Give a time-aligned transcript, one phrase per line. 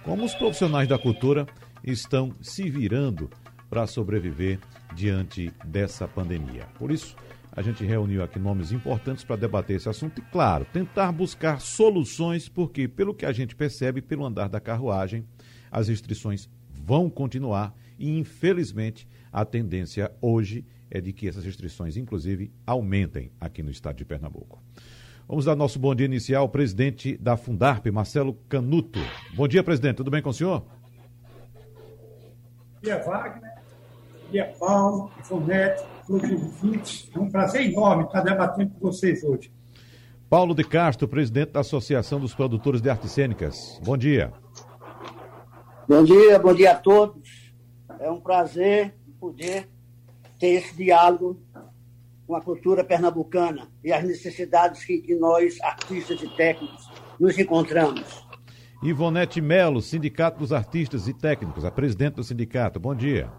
[0.04, 1.48] como os profissionais da cultura
[1.84, 3.30] estão se virando
[3.70, 4.60] para sobreviver
[4.96, 6.68] diante dessa pandemia.
[6.78, 7.16] Por isso,
[7.52, 12.50] a gente reuniu aqui nomes importantes para debater esse assunto e, claro, tentar buscar soluções,
[12.50, 15.26] porque, pelo que a gente percebe, pelo andar da carruagem,
[15.72, 22.52] as restrições vão continuar e, infelizmente, a tendência hoje é de que essas restrições, inclusive,
[22.68, 24.62] aumentem aqui no estado de Pernambuco.
[25.28, 29.00] Vamos dar nosso bom dia inicial ao presidente da Fundarp, Marcelo Canuto.
[29.34, 29.98] Bom dia, presidente.
[29.98, 30.60] Tudo bem com o senhor?
[30.60, 30.68] Bom
[32.84, 33.54] dia, Wagner.
[34.26, 37.10] Bom dia, Paulo, Ivonete, todos os ouvintes.
[37.16, 39.52] É um prazer enorme estar debatendo com vocês hoje.
[40.30, 43.80] Paulo de Castro, presidente da Associação dos Produtores de Artes Cênicas.
[43.84, 44.34] Bom dia.
[45.88, 47.54] Bom dia, bom dia a todos.
[48.00, 49.70] É um prazer poder
[50.38, 51.42] ter esse diálogo
[52.26, 58.26] com a cultura pernambucana e as necessidades que, que nós, artistas e técnicos, nos encontramos.
[58.82, 62.80] Ivonete Melo, Sindicato dos Artistas e Técnicos, a presidente do sindicato.
[62.80, 63.32] Bom dia.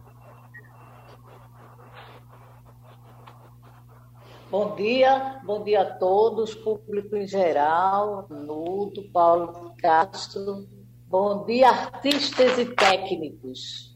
[4.51, 10.69] Bom dia, bom dia a todos, público em geral, Nuto, Paulo Castro.
[11.09, 13.94] Bom dia, artistas e técnicos.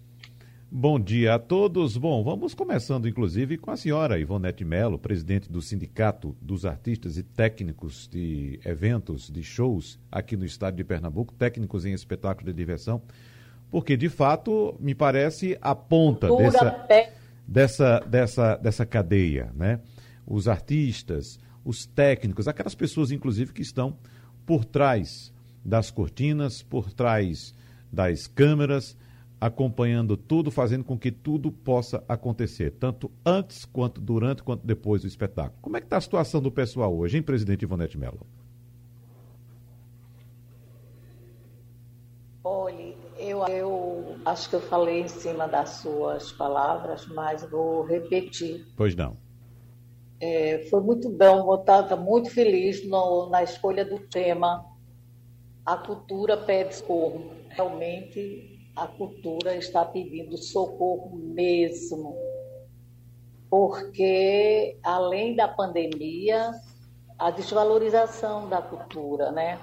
[0.71, 1.97] Bom dia a todos.
[1.97, 7.23] Bom, vamos começando inclusive com a senhora Ivonete Melo, presidente do Sindicato dos Artistas e
[7.23, 13.01] Técnicos de Eventos, de Shows aqui no estado de Pernambuco, técnicos em espetáculo de diversão,
[13.71, 16.87] porque de fato me parece a ponta dessa,
[17.47, 19.81] dessa, dessa, dessa cadeia, né?
[20.27, 23.97] Os artistas, os técnicos, aquelas pessoas inclusive que estão
[24.45, 25.33] por trás
[25.65, 27.55] das cortinas, por trás
[27.91, 28.95] das câmeras,
[29.41, 35.09] acompanhando tudo, fazendo com que tudo possa acontecer, tanto antes, quanto durante, quanto depois do
[35.09, 35.59] espetáculo.
[35.61, 38.27] Como é que está a situação do pessoal hoje, hein, presidente Ivonete Mello?
[42.43, 48.67] Olha, eu, eu acho que eu falei em cima das suas palavras, mas vou repetir.
[48.77, 49.17] Pois não.
[50.21, 54.67] É, foi muito bom, estava muito feliz no, na escolha do tema
[55.65, 57.31] A Cultura Pede Socorro.
[57.51, 62.17] Realmente a cultura está pedindo socorro mesmo,
[63.51, 66.53] porque além da pandemia,
[67.19, 69.59] a desvalorização da cultura, né?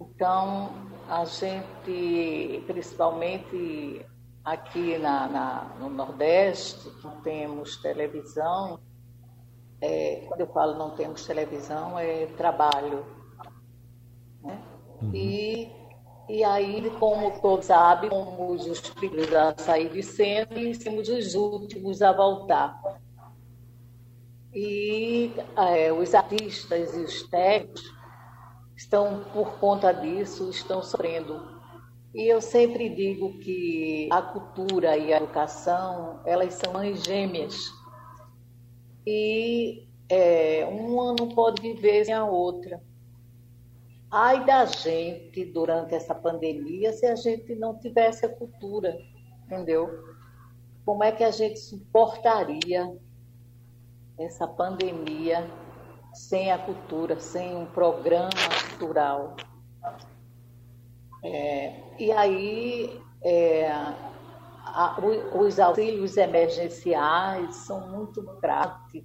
[0.00, 0.70] Então,
[1.08, 4.06] a gente, principalmente
[4.44, 8.78] aqui na, na no Nordeste, não temos televisão,
[9.80, 13.04] é, quando eu falo não temos televisão, é trabalho.
[14.42, 14.60] Né?
[15.02, 15.14] Uhum.
[15.14, 15.72] E
[16.28, 21.34] e aí, como todos sabem, fomos os primeiros a sair de cena e somos os
[21.34, 22.78] últimos a voltar.
[24.54, 27.82] E é, os artistas e os técnicos
[28.76, 31.58] estão, por conta disso, estão sofrendo.
[32.14, 37.56] E eu sempre digo que a cultura e a educação, elas são mães gêmeas.
[39.06, 42.82] E é, uma não pode viver sem a outra.
[44.10, 48.98] Ai da gente durante essa pandemia se a gente não tivesse a cultura,
[49.44, 50.02] entendeu?
[50.84, 52.96] Como é que a gente suportaria
[54.18, 55.46] essa pandemia
[56.14, 58.30] sem a cultura, sem um programa
[58.70, 59.36] cultural?
[61.22, 64.98] É, e aí, é, a,
[65.34, 69.04] os auxílios emergenciais são muito práticos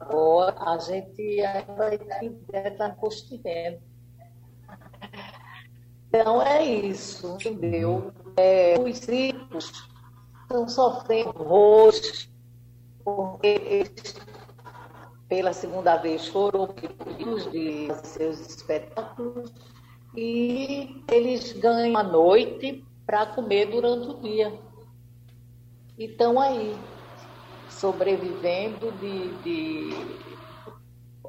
[0.00, 1.42] agora a gente
[1.76, 1.96] vai
[2.68, 3.80] estar construindo.
[6.08, 8.12] Então é isso, entendeu?
[8.36, 9.72] É, os ricos
[10.42, 12.30] estão sofrendo hoje,
[13.04, 14.16] porque eles,
[15.28, 19.52] pela segunda vez, foram pedidos de seus espetáculos
[20.16, 24.58] e eles ganham a noite para comer durante o dia.
[25.98, 26.74] Então aí,
[27.80, 29.90] sobrevivendo de, de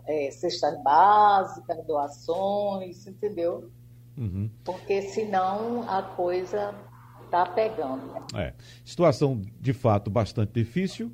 [0.08, 3.70] é, cestas básicas, doações, entendeu?
[4.18, 4.50] Uhum.
[4.64, 6.74] Porque senão a coisa
[7.26, 8.02] está pegando.
[8.36, 8.54] É.
[8.84, 11.12] Situação de fato bastante difícil,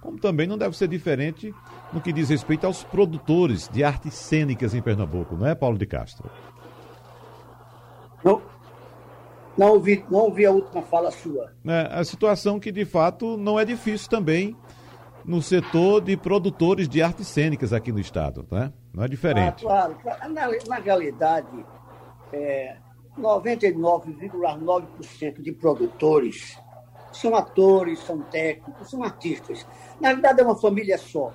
[0.00, 1.52] como também não deve ser diferente
[1.92, 5.86] no que diz respeito aos produtores de artes cênicas em Pernambuco, não é, Paulo de
[5.86, 6.30] Castro?
[8.24, 8.40] Não,
[9.58, 11.52] Não ouvi, não ouvi a última fala sua.
[11.64, 14.56] É, a situação que, de fato, não é difícil também
[15.26, 18.72] no setor de produtores de artes cênicas aqui no estado, né?
[18.94, 19.66] Não é diferente.
[19.66, 21.66] Ah, claro, na, na realidade,
[22.32, 22.76] é,
[23.18, 26.56] 99,9% de produtores
[27.12, 29.66] são atores, são técnicos, são artistas.
[30.00, 31.32] Na verdade, é uma família só.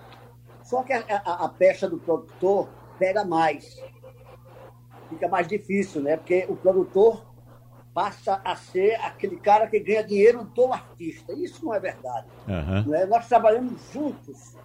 [0.64, 3.76] Só que a, a, a pecha do produtor pega mais.
[5.10, 6.16] Fica mais difícil, né?
[6.16, 7.26] Porque o produtor
[7.94, 11.34] passa a ser aquele cara que ganha dinheiro do artista.
[11.34, 12.28] Isso não é verdade.
[12.48, 12.84] Uhum.
[12.88, 13.06] Não é?
[13.06, 14.56] Nós trabalhamos juntos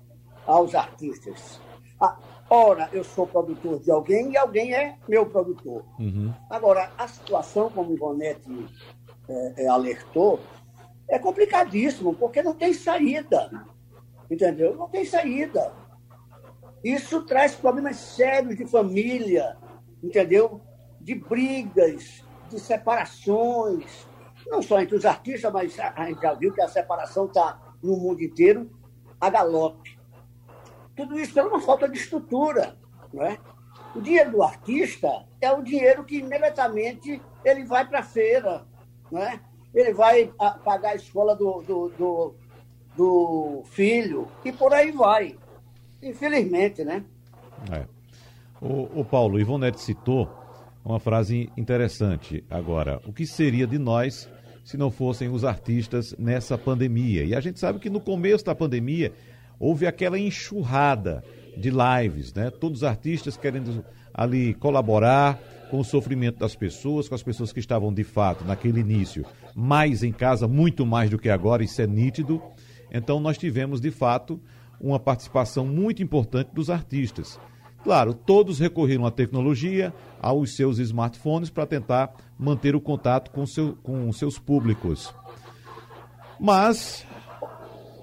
[0.46, 1.60] aos artistas.
[2.00, 2.16] Ah,
[2.48, 5.84] ora, eu sou produtor de alguém e alguém é meu produtor.
[5.98, 6.32] Uhum.
[6.48, 8.68] Agora, a situação, como o Ivonete
[9.28, 10.40] é, é, alertou,
[11.08, 13.66] é complicadíssimo, porque não tem saída.
[14.30, 14.76] Entendeu?
[14.76, 15.72] Não tem saída.
[16.84, 19.56] Isso traz problemas sérios de família,
[20.02, 20.60] entendeu?
[21.00, 24.06] De brigas, de separações,
[24.46, 27.96] não só entre os artistas, mas a gente já viu que a separação está no
[27.96, 28.70] mundo inteiro
[29.20, 29.98] a galope.
[30.94, 32.76] Tudo isso pela uma falta de estrutura.
[33.12, 33.38] Não é?
[33.94, 38.66] O dinheiro do artista é o dinheiro que imediatamente ele vai para a feira,
[39.10, 39.40] não é?
[39.76, 40.32] ele vai
[40.64, 42.34] pagar a escola do, do, do,
[42.96, 45.36] do filho e por aí vai.
[46.02, 47.04] Infelizmente, né?
[47.70, 47.86] É.
[48.60, 50.30] O, o Paulo, Ivonete citou
[50.86, 53.00] uma frase interessante agora.
[53.04, 54.30] O que seria de nós
[54.62, 57.24] se não fossem os artistas nessa pandemia?
[57.24, 59.12] E a gente sabe que no começo da pandemia
[59.58, 61.24] houve aquela enxurrada
[61.56, 62.50] de lives, né?
[62.50, 63.84] Todos os artistas querendo
[64.14, 65.40] ali colaborar
[65.70, 70.04] com o sofrimento das pessoas, com as pessoas que estavam de fato naquele início mais
[70.04, 72.40] em casa, muito mais do que agora, isso é nítido.
[72.92, 74.40] Então nós tivemos de fato
[74.80, 77.40] uma participação muito importante dos artistas.
[77.86, 83.76] Claro, todos recorreram à tecnologia, aos seus smartphones para tentar manter o contato com, seu,
[83.80, 85.14] com seus públicos.
[86.40, 87.06] Mas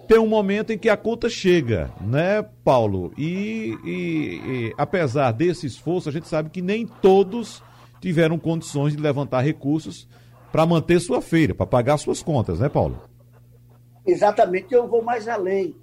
[0.07, 3.11] tem um momento em que a conta chega, né, Paulo?
[3.17, 7.61] E, e, e, apesar desse esforço, a gente sabe que nem todos
[7.99, 10.07] tiveram condições de levantar recursos
[10.49, 13.01] para manter sua feira, para pagar suas contas, né, Paulo?
[14.07, 15.75] Exatamente, eu vou mais além.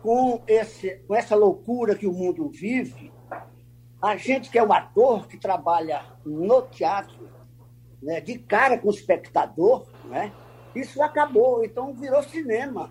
[0.00, 3.10] Com, esse, com essa loucura que o mundo vive,
[4.00, 7.28] a gente que é um ator que trabalha no teatro,
[8.02, 10.32] né, de cara com o espectador, né,
[10.74, 12.90] isso acabou, então virou cinema.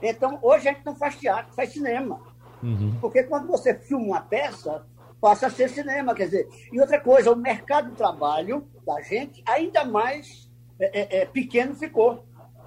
[0.00, 2.20] Então, hoje a gente não faz teatro, faz cinema.
[2.62, 2.96] Uhum.
[3.00, 4.86] Porque quando você filma uma peça,
[5.20, 6.48] passa a ser cinema, quer dizer.
[6.72, 11.74] E outra coisa, o mercado de trabalho da gente ainda mais é, é, é pequeno
[11.74, 12.26] ficou.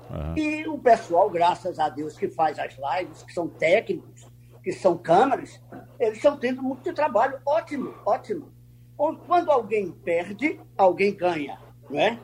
[0.09, 0.37] Uhum.
[0.37, 4.27] E o pessoal, graças a Deus, que faz as lives, que são técnicos,
[4.67, 5.61] que são câmeras,
[5.97, 7.39] eles estão tendo muito trabalho.
[7.45, 8.51] Ótimo, ótimo.
[8.97, 11.57] Quando alguém perde, alguém ganha,
[11.89, 12.19] não é?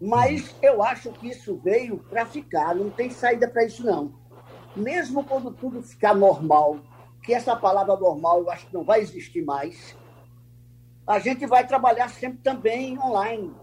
[0.00, 4.18] Mas eu acho que isso veio para ficar, não tem saída para isso, não.
[4.74, 6.80] Mesmo quando tudo ficar normal,
[7.22, 9.96] que essa palavra normal eu acho que não vai existir mais,
[11.06, 13.54] a gente vai trabalhar sempre também online,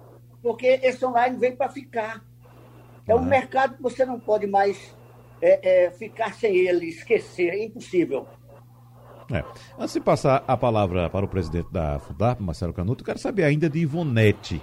[0.41, 2.23] porque esse online veio para ficar.
[3.05, 4.95] É um mercado que você não pode mais
[5.41, 8.27] é, é, ficar sem ele, esquecer, é impossível.
[9.31, 9.43] É.
[9.77, 13.69] Antes de passar a palavra para o presidente da FUDAP, Marcelo Canuto, quero saber ainda
[13.69, 14.61] de Ivonete.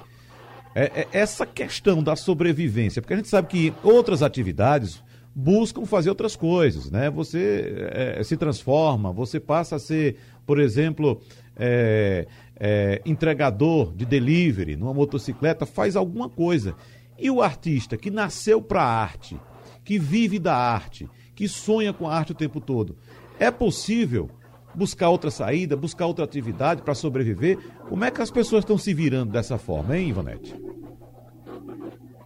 [0.74, 5.02] É, é, essa questão da sobrevivência, porque a gente sabe que outras atividades
[5.34, 7.10] buscam fazer outras coisas, né?
[7.10, 11.20] Você é, se transforma, você passa a ser, por exemplo,
[11.56, 16.74] é, é, entregador de delivery numa motocicleta, faz alguma coisa.
[17.18, 19.36] E o artista que nasceu para a arte,
[19.84, 22.96] que vive da arte, que sonha com a arte o tempo todo.
[23.38, 24.30] É possível
[24.74, 27.58] buscar outra saída, buscar outra atividade para sobreviver?
[27.88, 30.54] Como é que as pessoas estão se virando dessa forma, hein, Ivonete?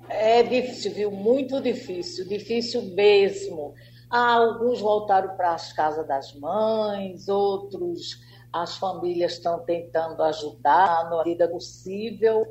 [0.08, 1.10] É difícil, viu?
[1.10, 3.74] Muito difícil, difícil mesmo.
[4.10, 11.18] Ah, alguns voltaram para as casas das mães, outros as famílias estão tentando ajudar na
[11.18, 12.46] medida possível,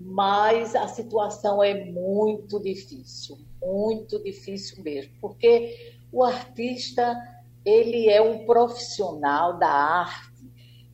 [0.00, 7.16] mas a situação é muito difícil muito difícil mesmo, porque o artista
[7.64, 10.44] ele é um profissional da arte,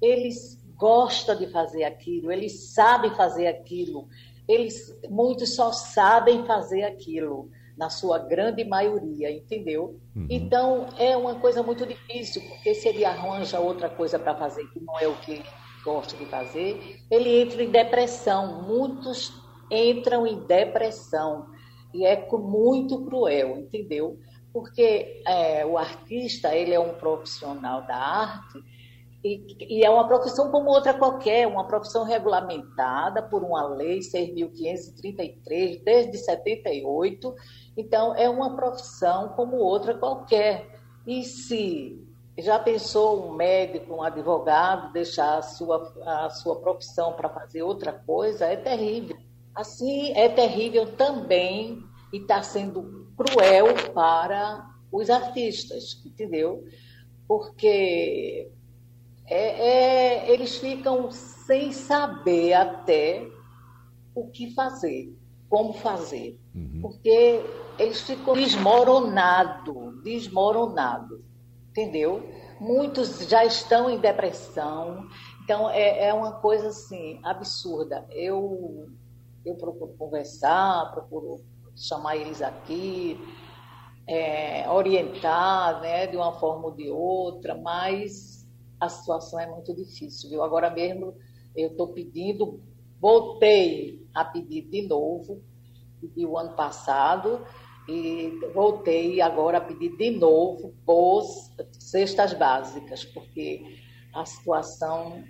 [0.00, 0.30] ele
[0.76, 4.08] gosta de fazer aquilo, ele sabe fazer aquilo,
[4.48, 9.98] eles muitos só sabem fazer aquilo na sua grande maioria, entendeu?
[10.14, 10.26] Uhum.
[10.28, 14.80] Então é uma coisa muito difícil, porque se ele arranja outra coisa para fazer que
[14.80, 15.44] não é o que ele
[15.84, 18.62] gosta de fazer, ele entra em depressão.
[18.62, 19.32] Muitos
[19.70, 21.46] entram em depressão
[21.92, 24.18] e é muito cruel, entendeu?
[24.52, 28.62] Porque é, o artista ele é um profissional da arte
[29.22, 35.84] E, e, é uma profissão como outra qualquer, uma profissão regulamentada por uma lei 6.533,
[35.84, 37.34] desde 78.
[37.76, 40.66] Então, é uma profissão como outra qualquer.
[41.06, 42.02] E se
[42.38, 47.92] já pensou um médico, um advogado, deixar a sua, a sua profissão para fazer outra
[47.92, 48.46] coisa?
[48.46, 49.18] É terrível.
[49.54, 56.64] Assim, é terrível também e está sendo cruel para os artistas, entendeu?
[57.26, 58.50] Porque
[59.26, 63.28] é, é, eles ficam sem saber até
[64.14, 65.16] o que fazer,
[65.48, 66.80] como fazer, uhum.
[66.82, 67.40] porque
[67.78, 71.20] eles ficam desmoronados, desmoronados,
[71.70, 72.28] entendeu?
[72.60, 75.06] Muitos já estão em depressão,
[75.44, 78.06] então é, é uma coisa assim absurda.
[78.10, 78.88] Eu
[79.44, 81.40] eu procuro conversar, procuro
[81.76, 83.18] chamar eles aqui,
[84.06, 90.30] é, orientar, né, de uma forma ou de outra, mas a situação é muito difícil,
[90.30, 90.42] viu?
[90.42, 91.14] Agora mesmo
[91.56, 92.60] eu estou pedindo,
[93.00, 95.42] voltei a pedir de novo,
[96.00, 97.44] pedi o ano passado,
[97.88, 101.24] e voltei agora a pedir de novo por
[101.72, 103.62] cestas básicas, porque
[104.14, 105.24] a situação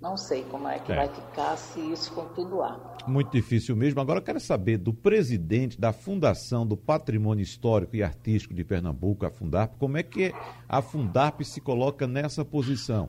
[0.00, 0.96] não sei como é que é.
[0.96, 2.96] vai ficar se isso continuar.
[3.06, 4.00] Muito difícil mesmo.
[4.00, 9.24] Agora eu quero saber do presidente da Fundação do Patrimônio Histórico e Artístico de Pernambuco,
[9.24, 10.34] a Fundarp, como é que
[10.68, 13.08] a Fundarp se coloca nessa posição?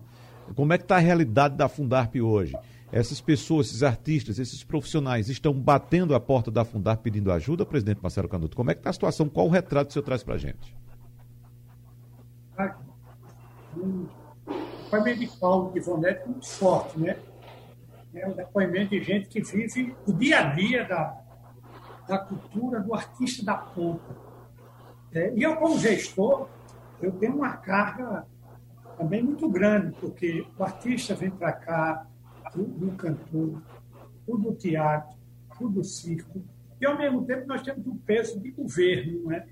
[0.56, 2.56] Como é que está a realidade da Fundarp hoje?
[2.90, 8.00] Essas pessoas, esses artistas, esses profissionais estão batendo a porta da Fundarp pedindo ajuda, presidente
[8.02, 8.56] Marcelo Canuto?
[8.56, 9.28] Como é que está a situação?
[9.28, 10.74] Qual o retrato que o senhor traz para a gente?
[14.88, 17.18] Depoimento de Paulo de é muito forte, né?
[18.14, 21.22] É um depoimento de gente que vive o dia a dia da,
[22.08, 24.16] da cultura do artista da ponta.
[25.14, 26.48] É, e eu, como gestor,
[27.02, 28.26] eu tenho uma carga
[28.98, 32.08] também muito grande, porque o artista vem para cá,
[32.56, 33.62] do cantor,
[34.26, 35.16] o do teatro,
[35.62, 36.42] o do circo,
[36.82, 39.28] e ao mesmo tempo nós temos o peso de governo.
[39.28, 39.46] Né?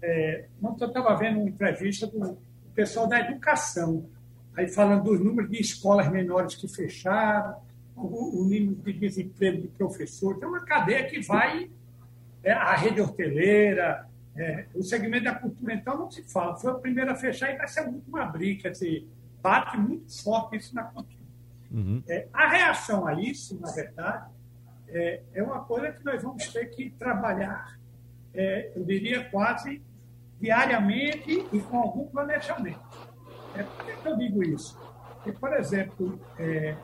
[0.00, 2.38] É, eu estava vendo uma entrevista do
[2.74, 4.08] pessoal da educação,
[4.56, 7.56] aí falando dos números de escolas menores que fecharam,
[7.96, 10.38] o, o nível de desemprego de professor.
[10.38, 11.70] Tem uma cadeia que vai,
[12.42, 16.56] é, a rede hoteleira, é, o segmento da cultura, então, não se fala.
[16.56, 18.62] Foi o primeiro a fechar e vai ser muito uma briga.
[18.62, 19.08] Quer dizer,
[19.40, 21.24] bate muito forte isso na cultura.
[21.70, 22.02] Uhum.
[22.08, 24.30] É, a reação a isso, na verdade,
[24.88, 27.78] é, é, uma coisa que nós vamos ter que trabalhar,
[28.32, 29.82] é, eu diria quase
[30.40, 32.80] diariamente e com algum planejamento.
[33.54, 34.78] É, por que eu digo isso?
[35.14, 36.76] Porque, por exemplo, é,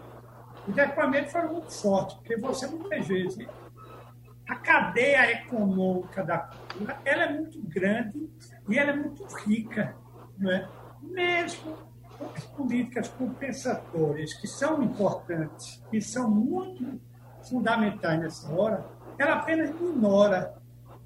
[0.66, 3.46] os foram muito fortes, porque você muitas vezes
[4.48, 8.28] a cadeia econômica da cultura ela é muito grande
[8.68, 9.94] e ela é muito rica,
[10.38, 10.68] não é?
[11.02, 11.76] Mesmo
[12.34, 17.00] as políticas compensatórias que são importantes e são muito
[17.48, 18.84] fundamentais nessa hora,
[19.18, 20.54] ela apenas minora,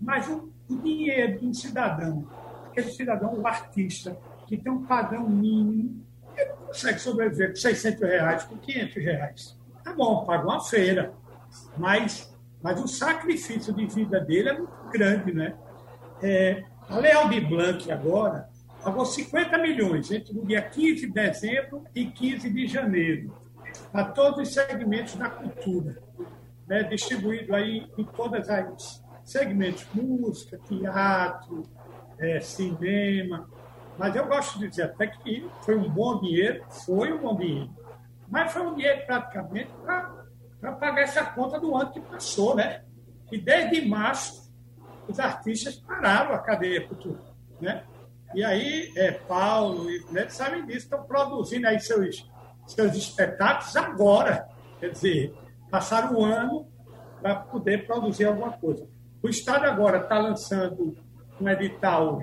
[0.00, 2.26] mas o, dinheiro um cidadão,
[2.66, 4.16] aquele cidadão, o artista,
[4.46, 6.04] que tem um padrão mínimo,
[6.36, 9.58] ele consegue sobreviver com 600 reais, com 500 reais.
[9.82, 11.12] Tá bom, paga uma feira,
[11.76, 15.54] mas, mas o sacrifício de vida dele é muito grande, né?
[16.22, 18.48] É, a Leal de Blanc agora
[18.82, 23.34] pagou 50 milhões entre o dia 15 de dezembro e 15 de janeiro
[23.90, 26.02] para todos os segmentos da cultura,
[26.66, 26.82] né?
[26.84, 31.62] distribuído aí em todas as segmentos, música, teatro,
[32.18, 33.48] é, cinema,
[33.98, 37.70] mas eu gosto de dizer até que foi um bom dinheiro, foi um bom dinheiro.
[38.28, 42.82] Mas foi um dinheiro praticamente para pagar essa conta do ano que passou, né?
[43.30, 44.52] E desde março,
[45.08, 47.22] os artistas pararam a cadeia cultural,
[47.60, 47.84] né?
[48.34, 52.28] E aí, é, Paulo e né, sabem disso, estão produzindo aí seus,
[52.66, 54.48] seus espetáculos agora.
[54.80, 55.34] Quer dizer,
[55.70, 56.66] passaram um ano
[57.22, 58.88] para poder produzir alguma coisa.
[59.22, 60.96] O Estado agora está lançando
[61.40, 62.20] um edital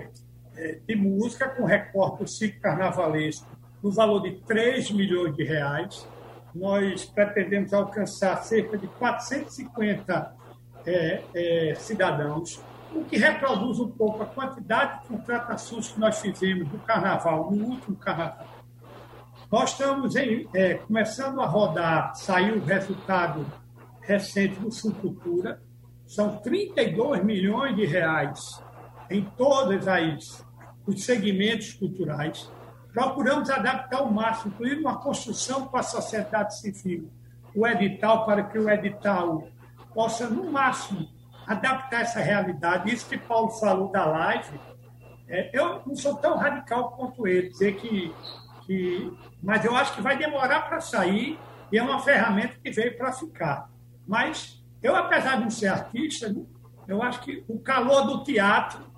[0.87, 3.47] de música com recorte ciclo carnavalesco
[3.81, 6.07] no valor de 3 milhões de reais.
[6.53, 10.35] Nós pretendemos alcançar cerca de 450
[10.85, 12.61] é, é, cidadãos,
[12.93, 17.65] o que reproduz um pouco a quantidade de contratações que nós fizemos do carnaval, no
[17.67, 18.47] último carnaval.
[19.49, 23.45] Nós estamos em, é, começando a rodar, saiu o resultado
[24.01, 25.61] recente do Subcultura,
[26.05, 28.61] são 32 milhões de reais
[29.09, 30.45] em todos as,
[30.85, 32.51] os segmentos culturais.
[32.93, 37.09] Procuramos adaptar o máximo, incluindo uma construção com a sociedade civil,
[37.55, 39.47] o edital, para que o edital
[39.93, 41.07] possa, no máximo,
[41.47, 42.93] adaptar essa realidade.
[42.93, 44.59] Isso que Paulo falou da live,
[45.27, 48.13] é, eu não sou tão radical quanto ele, dizer que
[48.65, 49.11] que,
[49.41, 51.37] mas eu acho que vai demorar para sair
[51.71, 53.69] e é uma ferramenta que veio para ficar.
[54.07, 56.33] Mas eu, apesar de não ser artista,
[56.87, 58.90] eu acho que o calor do teatro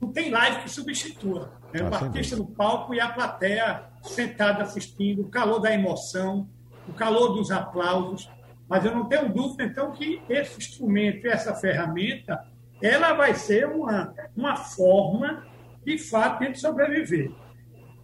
[0.00, 1.52] não tem live que substitua.
[1.72, 1.82] Né?
[1.82, 6.48] O artista no palco e a plateia sentada assistindo, o calor da emoção,
[6.88, 8.30] o calor dos aplausos.
[8.68, 12.44] Mas eu não tenho dúvida, então, que esse instrumento, essa ferramenta,
[12.82, 15.44] ela vai ser uma, uma forma,
[15.84, 17.32] de fato, de sobreviver.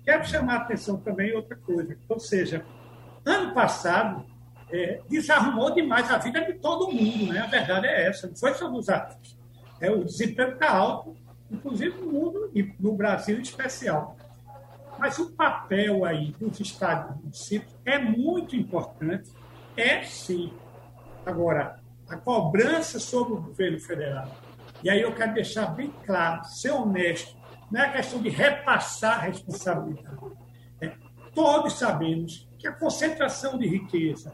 [0.05, 2.65] Quero chamar a atenção também outra coisa, ou seja,
[3.25, 4.25] ano passado
[4.71, 7.41] é, desarrumou demais a vida de todo mundo, né?
[7.41, 9.39] A verdade é essa, não foi só dos artistas.
[9.81, 11.17] É, o desemprego está alto,
[11.51, 14.17] inclusive no mundo e no Brasil em especial.
[14.99, 19.31] Mas o papel aí dos estados e municípios é muito importante,
[19.77, 20.53] é sim.
[21.27, 24.31] Agora, a cobrança sobre o governo federal,
[24.83, 27.37] e aí eu quero deixar bem claro, ser honesto,
[27.71, 30.17] não é questão de repassar a responsabilidade.
[30.81, 30.93] É,
[31.35, 34.33] todos sabemos que a concentração de riqueza,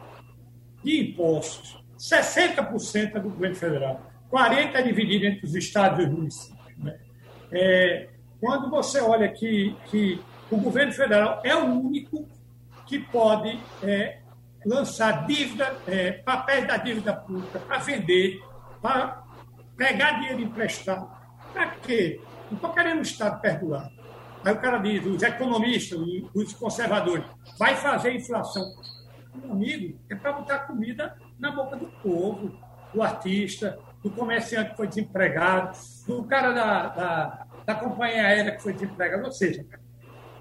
[0.82, 6.10] de impostos, 60% é do governo federal, 40% é dividido entre os estados e os
[6.10, 6.59] municípios.
[6.82, 6.98] Né?
[7.52, 8.08] É,
[8.40, 10.20] quando você olha que, que
[10.50, 12.26] o governo federal é o único
[12.86, 14.18] que pode é,
[14.64, 18.42] lançar dívida, é, papéis da dívida pública para vender,
[18.82, 19.22] para
[19.76, 21.08] pegar dinheiro emprestado.
[21.52, 22.20] Para quê?
[22.50, 23.90] Não estou querendo o Estado perdoar.
[24.44, 25.98] Aí o cara diz, os economistas,
[26.34, 27.24] os conservadores,
[27.58, 28.74] vai fazer inflação.
[29.34, 32.58] Meu amigo, é para botar comida na boca do povo,
[32.92, 35.76] do artista, do comerciante que foi desempregado,
[36.06, 39.24] do cara da, da, da companhia aérea que foi desempregado.
[39.24, 39.64] Ou seja,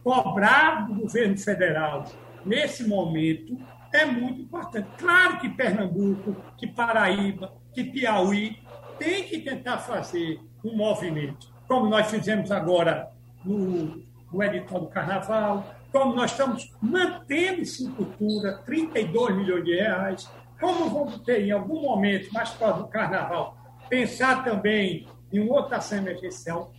[0.03, 2.05] cobrar do governo federal
[2.45, 3.57] nesse momento
[3.93, 4.87] é muito importante.
[4.97, 8.57] Claro que Pernambuco, que Paraíba, que Piauí
[8.97, 13.09] tem que tentar fazer um movimento, como nós fizemos agora
[13.43, 20.31] no, no edital do Carnaval, como nós estamos mantendo em cultura 32 milhões de reais,
[20.59, 23.57] como vamos ter em algum momento, mais próximo do Carnaval,
[23.89, 26.71] pensar também em outra ação emergencial,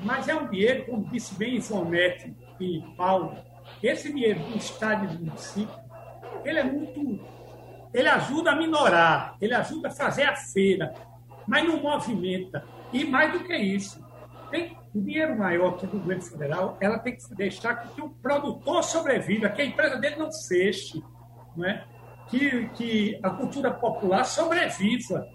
[0.00, 3.36] mas é um dinheiro, como disse bem Ivonete e Paulo,
[3.82, 5.74] esse dinheiro do Estado e do município,
[6.44, 7.20] ele é muito.
[7.94, 10.94] Ele ajuda a minorar, ele ajuda a fazer a feira,
[11.46, 12.64] mas não movimenta.
[12.92, 14.02] E mais do que isso,
[14.50, 18.82] tem o dinheiro maior que o governo federal, ela tem que deixar que o produtor
[18.82, 21.02] sobreviva, que a empresa dele não feche,
[21.56, 21.84] não é?
[22.32, 25.26] Que, que a cultura popular sobreviva.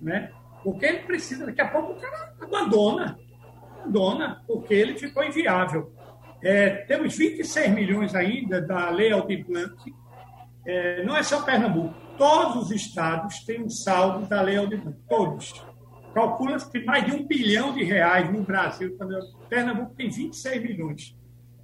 [0.00, 0.30] Né?
[0.62, 3.18] Porque ele precisa, daqui a pouco o cara abandona,
[3.80, 5.92] abandona, porque ele ficou inviável.
[6.42, 9.74] É, temos 26 milhões ainda da Lei Aldir Blanc,
[10.66, 14.98] é, não é só Pernambuco, todos os estados têm um saldo da Lei Aldir Blanc,
[15.08, 15.64] todos.
[16.12, 18.96] Calcula-se que mais de um bilhão de reais no Brasil,
[19.48, 21.16] Pernambuco tem 26 milhões.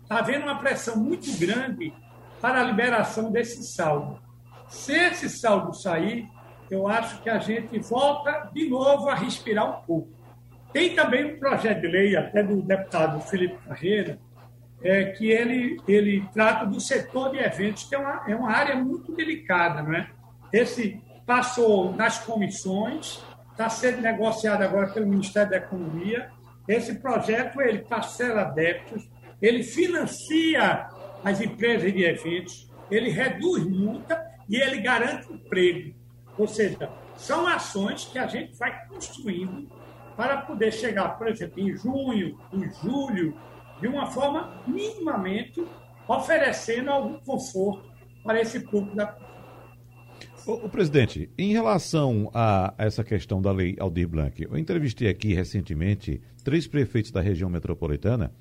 [0.03, 1.93] Está havendo uma pressão muito grande
[2.41, 4.30] para a liberação desse saldo.
[4.71, 6.29] Se esse saldo sair,
[6.71, 10.09] eu acho que a gente volta de novo a respirar um pouco.
[10.73, 14.19] Tem também um projeto de lei, até do deputado Felipe Carreira,
[14.83, 18.77] é, que ele, ele trata do setor de eventos, que é uma, é uma área
[18.77, 19.83] muito delicada.
[19.83, 20.09] Não é?
[20.53, 26.31] Esse passou nas comissões, está sendo negociado agora pelo Ministério da Economia.
[26.69, 29.11] Esse projeto ele parcela débitos,
[29.43, 30.89] ele financia
[31.25, 35.95] as empresas de eventos, ele reduz multa e ele garante emprego.
[36.37, 39.69] Ou seja, são ações que a gente vai construindo
[40.17, 43.37] para poder chegar, por exemplo, em junho, em julho,
[43.81, 45.65] de uma forma minimamente
[46.09, 47.89] oferecendo algum conforto
[48.25, 49.17] para esse público da
[50.47, 56.21] o, presidente, em relação a essa questão da lei Aldir Blanc, eu entrevistei aqui recentemente
[56.43, 58.33] três prefeitos da região metropolitana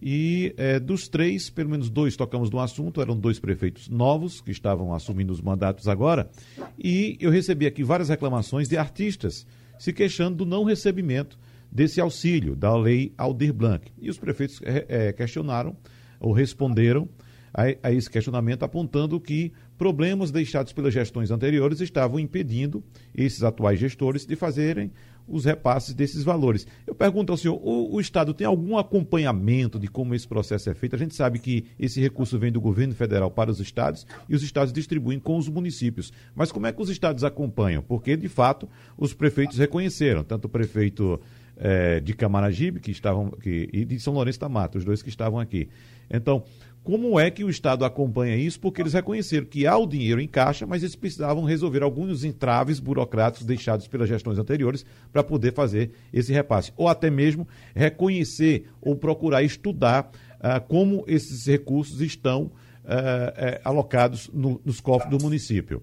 [0.00, 4.50] e é, dos três, pelo menos dois tocamos no assunto, eram dois prefeitos novos que
[4.50, 6.30] estavam assumindo os mandatos agora,
[6.78, 9.46] e eu recebi aqui várias reclamações de artistas
[9.78, 11.38] se queixando do não recebimento
[11.70, 13.90] desse auxílio da lei Aldir Blanc.
[14.00, 15.76] E os prefeitos é, questionaram
[16.20, 17.08] ou responderam
[17.52, 22.82] a, a esse questionamento, apontando que problemas deixados pelas gestões anteriores estavam impedindo
[23.14, 24.90] esses atuais gestores de fazerem
[25.28, 26.66] os repasses desses valores.
[26.86, 30.74] Eu pergunto ao senhor, o, o, Estado tem algum acompanhamento de como esse processo é
[30.74, 30.94] feito?
[30.94, 34.42] A gente sabe que esse recurso vem do governo federal para os estados e os
[34.42, 36.12] estados distribuem com os municípios.
[36.34, 37.82] Mas como é que os estados acompanham?
[37.82, 41.20] Porque, de fato, os prefeitos reconheceram, tanto o prefeito
[41.56, 45.08] é, de Camaragibe, que estavam, que, e de São Lourenço da Mata, os dois que
[45.08, 45.68] estavam aqui.
[46.10, 46.44] Então,
[46.86, 48.60] como é que o Estado acompanha isso?
[48.60, 52.78] Porque eles reconheceram que há o dinheiro em caixa, mas eles precisavam resolver alguns entraves
[52.78, 56.72] burocráticos deixados pelas gestões anteriores para poder fazer esse repasse.
[56.76, 64.60] Ou até mesmo reconhecer ou procurar estudar uh, como esses recursos estão uh, alocados no,
[64.64, 65.82] nos cofres do município.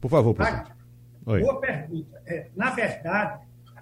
[0.00, 0.70] Por favor, presidente.
[1.26, 1.40] Oi.
[1.40, 2.22] Boa pergunta.
[2.26, 3.40] É, na verdade,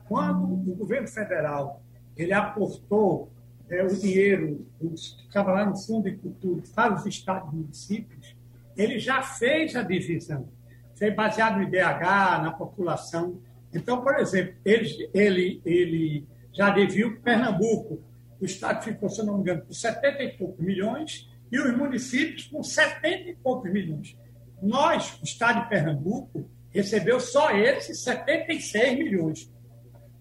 [0.08, 1.82] quando o governo federal
[2.16, 3.30] ele aportou
[3.70, 8.36] é, o dinheiro que estava lá no Fundo de Cultura para os estados e municípios,
[8.76, 10.48] ele já fez a divisão.
[10.94, 13.40] Foi baseado no IDH, na população.
[13.72, 18.02] Então, por exemplo, ele, ele, ele já deviu que Pernambuco,
[18.40, 22.46] o estado ficou, se não me engano, com 70 e poucos milhões, e os municípios
[22.46, 24.16] com 70 e poucos milhões.
[24.62, 29.52] Nós, o estado de Pernambuco, recebeu só esses 76 milhões.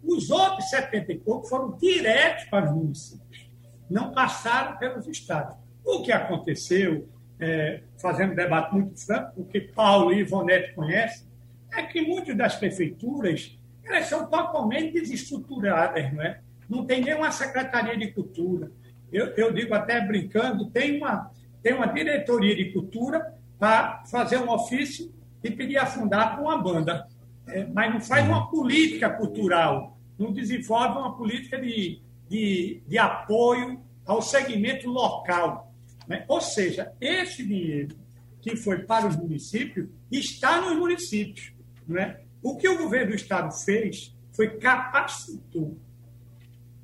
[0.03, 3.49] Os outros 70 e poucos foram diretos para os municípios,
[3.89, 5.55] não passaram pelos estados.
[5.83, 7.07] O que aconteceu,
[7.39, 11.27] é, fazendo um debate muito franco, o que Paulo e Ivonete conhecem,
[11.73, 16.41] é que muitas das prefeituras elas são totalmente desestruturadas, não é?
[16.69, 18.69] Não tem nenhuma secretaria de cultura.
[19.11, 21.31] Eu, eu digo até brincando, tem uma,
[21.63, 27.07] tem uma diretoria de cultura para fazer um ofício e pedir a fundar uma banda.
[27.47, 33.81] É, mas não faz uma política cultural, não desenvolve uma política de, de, de apoio
[34.05, 35.73] ao segmento local.
[36.07, 36.25] Né?
[36.27, 37.95] Ou seja, esse dinheiro
[38.41, 41.53] que foi para os municípios está nos municípios.
[41.87, 42.21] Né?
[42.41, 45.77] O que o governo do Estado fez foi capacitou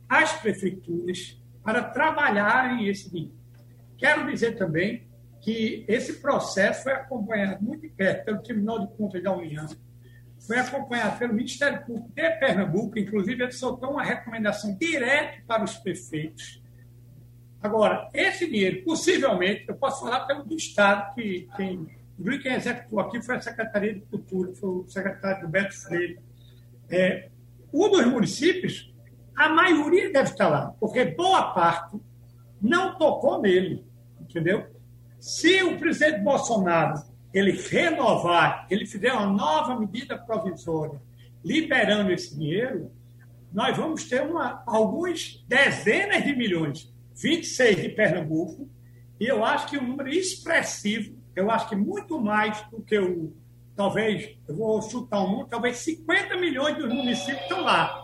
[0.10, 3.34] as prefeituras para trabalharem esse dinheiro.
[3.98, 5.08] Quero dizer também
[5.40, 9.68] que esse processo foi acompanhado muito perto pelo Tribunal de Contas da União,
[10.46, 15.76] foi acompanhado pelo Ministério Público de Pernambuco, inclusive ele soltou uma recomendação direta para os
[15.78, 16.62] prefeitos.
[17.62, 21.88] Agora, esse dinheiro, possivelmente, eu posso falar pelo do Estado, que quem,
[22.42, 26.20] quem executou aqui foi a Secretaria de Cultura, foi o secretário Roberto Freire.
[26.90, 27.30] É,
[27.74, 28.94] um dos municípios,
[29.34, 31.98] a maioria deve estar lá, porque boa parte
[32.62, 33.86] não tocou nele,
[34.20, 34.68] entendeu?
[35.18, 37.02] Se o presidente Bolsonaro
[37.34, 41.02] ele renovar, ele fizer uma nova medida provisória
[41.44, 42.92] liberando esse dinheiro,
[43.52, 48.70] nós vamos ter uma, algumas dezenas de milhões, 26 de Pernambuco,
[49.20, 53.34] e eu acho que um número expressivo, eu acho que muito mais do que o,
[53.76, 58.02] talvez, eu vou chutar um número, talvez 50 milhões dos municípios estão lá.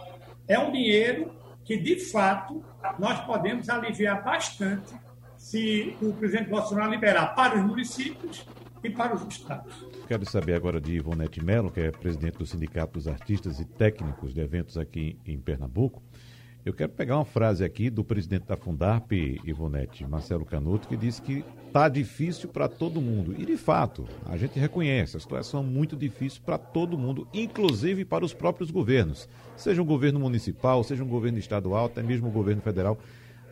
[0.47, 1.31] É um dinheiro
[1.63, 2.63] que, de fato,
[2.97, 4.93] nós podemos aliviar bastante
[5.37, 8.45] se o presidente Bolsonaro liberar para os municípios
[8.83, 9.85] e para os estados.
[10.07, 14.33] Quero saber agora de Ivonete Mello, que é presidente do Sindicato dos Artistas e Técnicos
[14.33, 16.01] de Eventos aqui em Pernambuco.
[16.65, 21.21] Eu quero pegar uma frase aqui do presidente da Fundarp, Ivonete, Marcelo Canuto, que disse
[21.21, 23.33] que está difícil para todo mundo.
[23.37, 28.03] E, de fato, a gente reconhece, a situação é muito difícil para todo mundo, inclusive
[28.03, 29.29] para os próprios governos.
[29.55, 32.99] Seja um governo municipal, seja um governo estadual, até mesmo o governo federal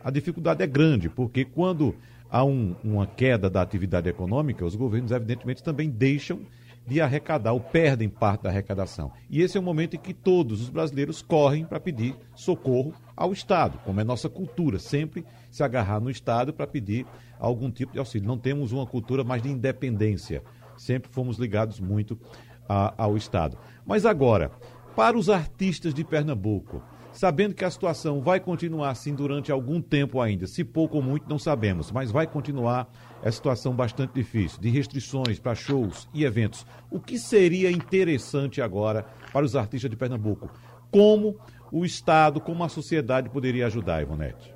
[0.02, 1.94] a dificuldade é grande, porque quando
[2.30, 6.40] há um, uma queda da atividade econômica, os governos, evidentemente, também deixam
[6.86, 9.12] de arrecadar ou perdem parte da arrecadação.
[9.28, 13.30] E esse é o momento em que todos os brasileiros correm para pedir socorro ao
[13.30, 17.06] Estado, como é nossa cultura, sempre se agarrar no Estado para pedir
[17.38, 18.26] algum tipo de auxílio.
[18.26, 20.42] Não temos uma cultura mais de independência,
[20.78, 22.18] sempre fomos ligados muito
[22.66, 23.58] a, ao Estado.
[23.84, 24.50] Mas agora,
[24.96, 26.82] para os artistas de Pernambuco,
[27.18, 31.28] sabendo que a situação vai continuar assim durante algum tempo ainda, se pouco ou muito
[31.28, 32.88] não sabemos, mas vai continuar
[33.20, 36.64] a situação bastante difícil, de restrições para shows e eventos.
[36.88, 40.48] O que seria interessante agora para os artistas de Pernambuco?
[40.92, 41.36] Como
[41.72, 44.54] o Estado, como a sociedade poderia ajudar, Ivonete?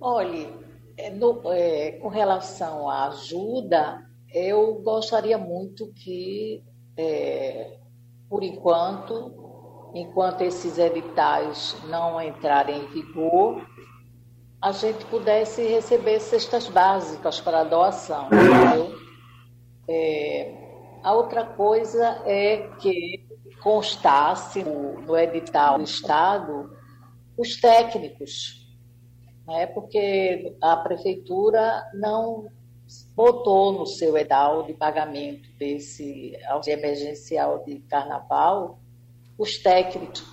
[0.00, 0.48] Olhe,
[0.96, 6.64] é, no, é, com relação à ajuda, eu gostaria muito que
[6.96, 7.81] é,
[8.32, 13.62] por enquanto, enquanto esses editais não entrarem em vigor,
[14.58, 18.30] a gente pudesse receber cestas básicas para doação.
[19.86, 20.50] É,
[21.02, 23.22] a outra coisa é que
[23.62, 26.74] constasse no, no edital do Estado
[27.36, 28.66] os técnicos,
[29.46, 29.66] né?
[29.66, 32.46] porque a prefeitura não
[33.14, 38.78] botou no seu edal de pagamento desse auxílio emergencial de carnaval
[39.38, 40.24] os técnicos.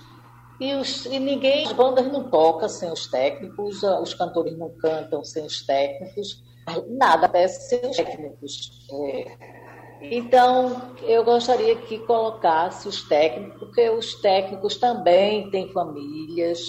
[0.60, 5.24] E, os, e ninguém, as bandas não tocam sem os técnicos, os cantores não cantam
[5.24, 6.42] sem os técnicos,
[6.86, 8.86] nada acontece sem os técnicos.
[8.92, 9.60] É.
[10.02, 16.60] Então, eu gostaria que colocasse os técnicos, porque os técnicos também têm famílias,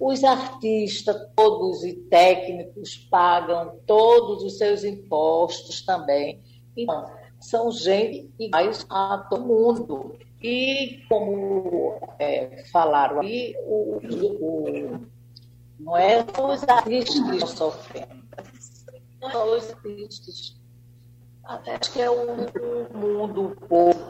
[0.00, 6.42] os artistas todos e técnicos pagam todos os seus impostos também.
[6.74, 10.18] Então, são gente iguais a todo mundo.
[10.42, 14.00] E como é, falaram aí, o,
[14.40, 15.00] o,
[15.78, 18.24] não é os artistas que estão sofrendo,
[19.20, 20.56] não os artistas.
[21.44, 22.46] Acho que é um,
[22.94, 24.00] um mundo um pouco,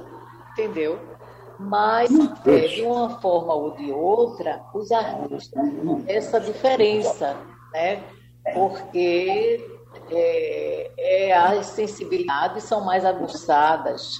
[0.53, 1.10] entendeu?
[1.63, 2.11] Mas,
[2.47, 5.63] é, de uma forma ou de outra, os artistas
[6.07, 7.37] essa diferença,
[7.71, 8.03] né?
[8.55, 9.63] Porque
[10.11, 14.19] é, é, as sensibilidades são mais aguçadas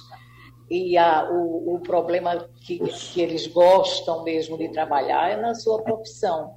[0.69, 5.81] e a, o, o problema que, que eles gostam mesmo de trabalhar é na sua
[5.81, 6.53] profissão.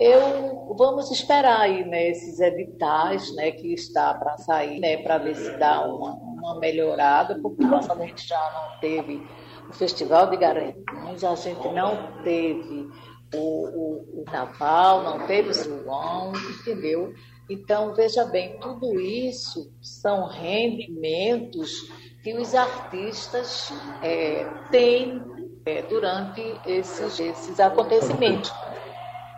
[0.00, 5.36] Eu vamos esperar aí né, esses editais né, que está para sair, né, para ver
[5.36, 9.26] se dá uma, uma melhorada, porque a gente já não teve
[9.72, 12.88] Festival de Garanhuns, a gente não teve
[13.34, 17.12] o, o, o Naval, não teve o João, entendeu?
[17.48, 21.90] Então, veja bem, tudo isso são rendimentos
[22.22, 25.22] que os artistas é, têm
[25.64, 28.50] é, durante esses, esses acontecimentos.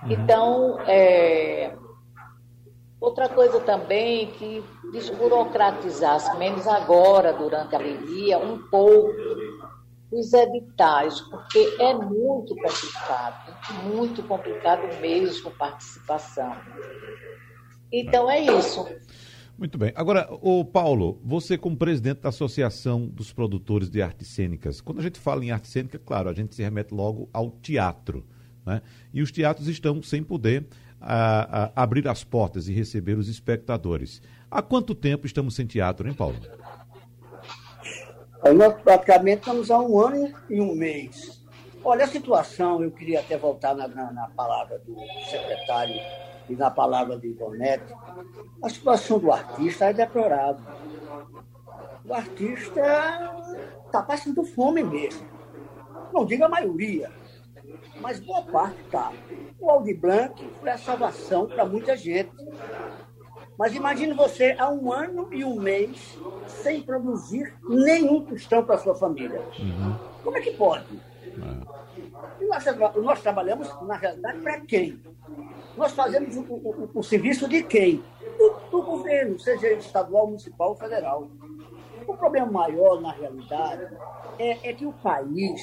[0.02, 0.10] Uhum.
[0.10, 1.76] Então, é,
[3.00, 9.14] outra coisa também que desburocratizasse, menos agora, durante a pandemia, um pouco
[10.12, 16.56] os editais, porque é muito complicado, muito complicado mesmo participação.
[17.92, 18.86] Então é isso.
[19.60, 19.92] Muito bem.
[19.94, 25.02] Agora, o Paulo, você como presidente da Associação dos Produtores de Artes Cênicas, quando a
[25.02, 28.26] gente fala em arte cênica, claro, a gente se remete logo ao teatro.
[28.64, 28.80] Né?
[29.12, 30.66] E os teatros estão sem poder
[31.00, 34.22] a, a, abrir as portas e receber os espectadores.
[34.50, 36.36] Há quanto tempo estamos sem teatro, hein, Paulo?
[38.42, 41.40] Nós praticamente estamos há um ano e um mês.
[41.84, 44.96] Olha, a situação, eu queria até voltar na, na, na palavra do
[45.30, 45.94] secretário
[46.48, 47.94] e na palavra de Ivonete,
[48.62, 50.64] a situação do artista é deplorável.
[52.04, 52.80] O artista
[53.86, 55.26] está passando fome mesmo.
[56.12, 57.10] Não diga a maioria,
[58.00, 59.12] mas boa parte está.
[59.60, 62.32] O Aldi Blanc foi a salvação para muita gente.
[63.58, 68.94] Mas imagine você há um ano e um mês sem produzir nenhum tostão para sua
[68.94, 69.40] família.
[69.58, 69.94] Uhum.
[70.24, 70.86] Como é que pode?
[71.26, 72.46] É.
[72.46, 72.64] Nós,
[72.96, 75.00] nós, trabalhamos, na realidade, para quem?
[75.76, 78.02] Nós fazemos o, o, o, serviço de quem?
[78.38, 81.30] Do, do governo, seja ele estadual, municipal ou federal.
[82.06, 83.94] O problema maior, na realidade,
[84.38, 85.60] é, é que o país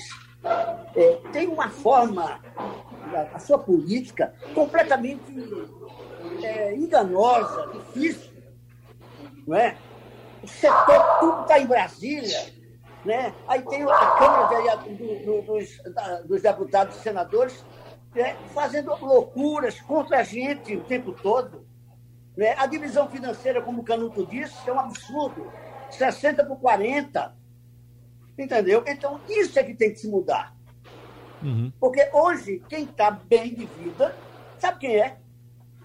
[0.96, 2.40] é, tem uma forma,
[3.14, 5.32] a, a sua política, completamente
[6.44, 8.32] é, enganosa, difícil.
[9.48, 9.78] Não é?
[10.44, 12.58] O setor, tudo está em Brasília.
[13.06, 13.34] Né?
[13.48, 17.64] Aí tem a Câmara do, do, dos, da, dos Deputados e Senadores
[18.14, 18.36] né?
[18.54, 21.66] fazendo loucuras contra a gente o tempo todo.
[22.36, 22.54] Né?
[22.58, 25.52] A divisão financeira, como o Canuto disse, é um absurdo.
[25.90, 27.36] 60 por 40.
[28.38, 28.84] Entendeu?
[28.86, 30.56] Então, isso é que tem que se mudar.
[31.42, 31.72] Uhum.
[31.80, 34.16] Porque hoje, quem está bem de vida,
[34.60, 35.18] sabe quem é?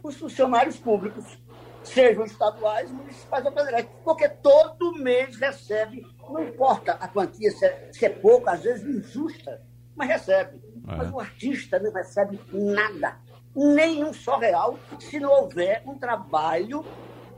[0.03, 1.39] Os funcionários públicos,
[1.83, 7.89] sejam estaduais, municipais ou federais, porque todo mês recebe, não importa a quantia, se é,
[7.93, 9.61] se é pouco, às vezes injusta,
[9.97, 10.63] mas recebe.
[10.89, 10.97] É.
[10.97, 13.19] Mas o artista não recebe nada,
[13.55, 16.85] nenhum só real, se não houver um trabalho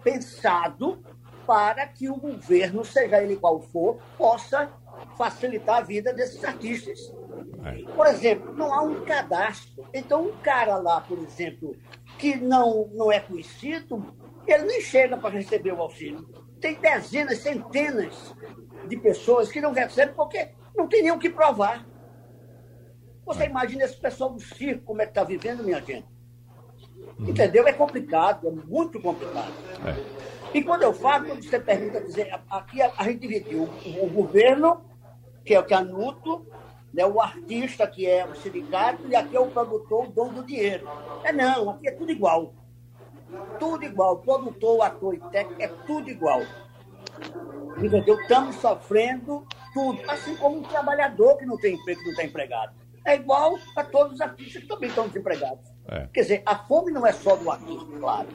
[0.03, 1.03] pensado
[1.47, 4.71] para que o governo, seja ele qual for, possa
[5.17, 7.13] facilitar a vida desses artistas.
[7.65, 7.83] É.
[7.93, 9.85] Por exemplo, não há um cadastro.
[9.93, 11.77] Então, um cara lá, por exemplo,
[12.25, 14.03] que não, não é conhecido,
[14.47, 16.27] ele nem chega para receber o auxílio.
[16.59, 18.35] Tem dezenas, centenas
[18.89, 21.87] de pessoas que não recebem porque não tem nem o que provar.
[23.27, 26.07] Você imagina esse pessoal do circo, como é que está vivendo, minha gente?
[27.19, 27.29] Uhum.
[27.29, 27.69] Entendeu?
[27.69, 29.53] É complicado, é muito complicado.
[29.87, 30.57] É.
[30.57, 34.09] E quando eu falo, quando você pergunta, dizer, aqui a, a gente dividiu o, o,
[34.09, 34.83] governo,
[35.45, 36.47] que é o Canuto,
[36.95, 40.47] né, o artista, que é o sindicato, e aqui é o produtor, o dono do
[40.47, 40.89] dinheiro.
[41.25, 42.55] É não, aqui é tudo igual.
[43.59, 44.19] Tudo igual.
[44.19, 46.43] Produtor, ator e técnico, é tudo igual.
[47.77, 48.21] Entendeu?
[48.21, 50.01] Estamos sofrendo tudo.
[50.09, 52.73] Assim como um trabalhador que não tem emprego, que não está empregado.
[53.05, 55.69] É igual a todos os artistas que também estão desempregados.
[55.89, 56.09] É.
[56.15, 58.29] Quer dizer, a fome não é só do artista, claro.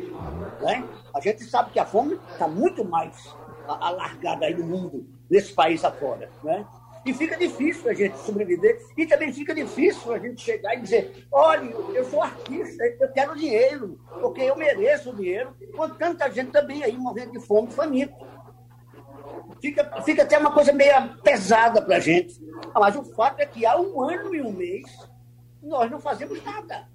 [0.62, 0.88] Né?
[1.16, 3.34] A gente sabe que a fome está muito mais
[3.68, 6.30] alargada aí no mundo, nesse país afora.
[6.44, 6.66] Né?
[7.10, 8.86] E fica difícil a gente sobreviver.
[8.96, 13.36] E também fica difícil a gente chegar e dizer: olha, eu sou artista, eu quero
[13.36, 18.14] dinheiro, porque eu mereço dinheiro, com tanta gente também aí morrendo de fome, faminto.
[19.60, 20.94] Fica, fica até uma coisa meio
[21.24, 22.40] pesada para a gente.
[22.76, 24.86] Mas o fato é que há um ano e um mês
[25.64, 26.88] nós não fazemos nada.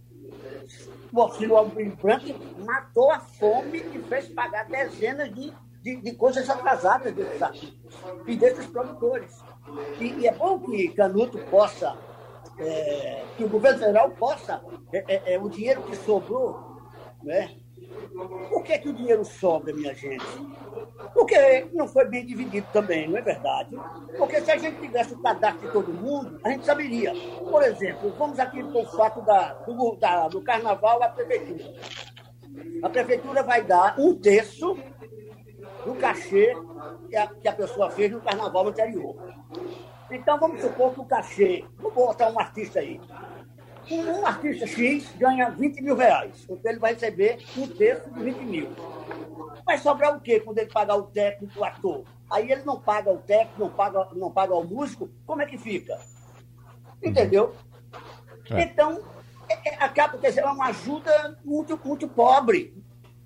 [1.13, 1.57] O auxílio
[2.01, 2.27] branco
[2.65, 5.53] matou a fome e fez pagar dezenas de
[5.85, 7.79] de, de coisas atrasadas desses artistas
[8.27, 9.31] e desses produtores.
[10.01, 11.97] E, e, é bom que Canuto possa,
[12.59, 16.79] é, que o governo federal possa, é, é, é, o dinheiro que sobrou,
[17.23, 17.57] né?
[18.49, 20.25] Por que, que o dinheiro sobra, minha gente?
[21.13, 23.77] Porque não foi bem dividido também, não é verdade?
[24.17, 27.13] Porque se a gente tivesse o cadastro de todo mundo, a gente saberia.
[27.51, 31.65] Por exemplo, vamos aqui para o fato da, do, da, do carnaval à prefeitura.
[32.83, 34.77] A prefeitura vai dar um terço
[35.85, 36.55] do cachê
[37.09, 39.17] que a, que a pessoa fez no carnaval anterior.
[40.15, 43.01] Então, vamos supor que o cachê, vou botar um artista aí,
[43.91, 48.37] um artista X ganha 20 mil reais, então ele vai receber um terço de 20
[48.45, 48.69] mil.
[49.67, 52.05] Vai sobrar o quê quando ele pagar o técnico, o ator?
[52.31, 55.59] Aí ele não paga o técnico, não paga, não paga o músico, como é que
[55.59, 56.01] fica?
[57.03, 57.55] Entendeu?
[58.51, 58.63] É.
[58.63, 59.03] Então,
[59.49, 62.75] é, é, acaba que é uma ajuda muito, muito pobre.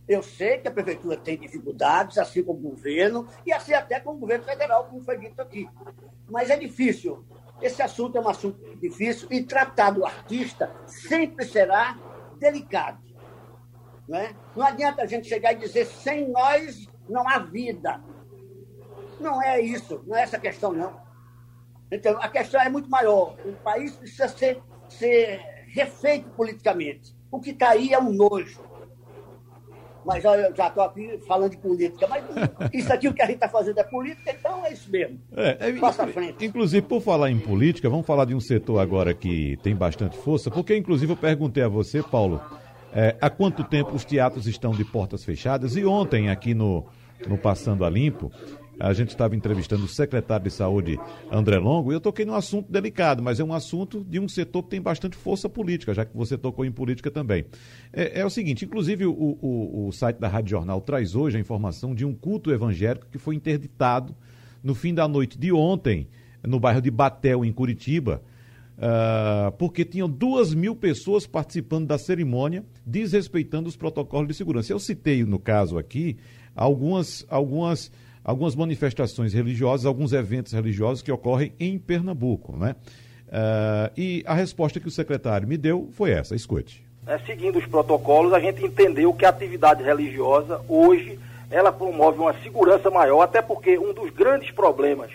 [0.09, 4.12] Eu sei que a prefeitura tem dificuldades, assim como o governo, e assim até com
[4.12, 5.68] o governo federal, como foi dito aqui.
[6.29, 7.25] Mas é difícil
[7.61, 11.99] esse assunto é um assunto difícil e tratar do artista sempre será
[12.38, 13.03] delicado.
[14.09, 14.35] Né?
[14.57, 18.01] Não adianta a gente chegar e dizer sem nós não há vida.
[19.21, 21.01] Não é isso, não é essa questão, não.
[21.90, 23.37] Então, a questão é muito maior.
[23.44, 25.40] O país precisa ser, ser
[25.73, 27.16] refeito politicamente.
[27.31, 28.62] O que está aí é um nojo
[30.09, 32.07] mas eu já estou aqui falando de política.
[32.09, 32.25] Mas
[32.73, 35.21] isso aqui o que a gente está fazendo é política, então é isso mesmo.
[35.37, 36.42] É, é, Passa à frente.
[36.42, 40.51] Inclusive, por falar em política, vamos falar de um setor agora que tem bastante força,
[40.51, 42.40] porque inclusive eu perguntei a você, Paulo,
[42.94, 45.77] é, há quanto tempo os teatros estão de portas fechadas?
[45.77, 46.87] E ontem, aqui no,
[47.27, 48.33] no Passando a Limpo,
[48.79, 50.99] a gente estava entrevistando o secretário de Saúde,
[51.31, 54.62] André Longo, e eu toquei num assunto delicado, mas é um assunto de um setor
[54.62, 57.45] que tem bastante força política, já que você tocou em política também.
[57.93, 61.41] É, é o seguinte, inclusive o, o, o site da Rádio Jornal traz hoje a
[61.41, 64.14] informação de um culto evangélico que foi interditado
[64.62, 66.09] no fim da noite de ontem,
[66.43, 68.23] no bairro de Batel, em Curitiba,
[68.79, 74.73] Uh, porque tinham duas mil pessoas participando da cerimônia, desrespeitando os protocolos de segurança.
[74.73, 76.17] Eu citei, no caso aqui,
[76.55, 77.91] algumas, algumas
[78.29, 82.77] algumas manifestações religiosas, alguns eventos religiosos que ocorrem em Pernambuco, né?
[83.27, 86.85] Uh, e a resposta que o secretário me deu foi essa, escute.
[87.07, 91.19] É, seguindo os protocolos, a gente entendeu que a atividade religiosa hoje
[91.51, 95.11] ela promove uma segurança maior, até porque um dos grandes problemas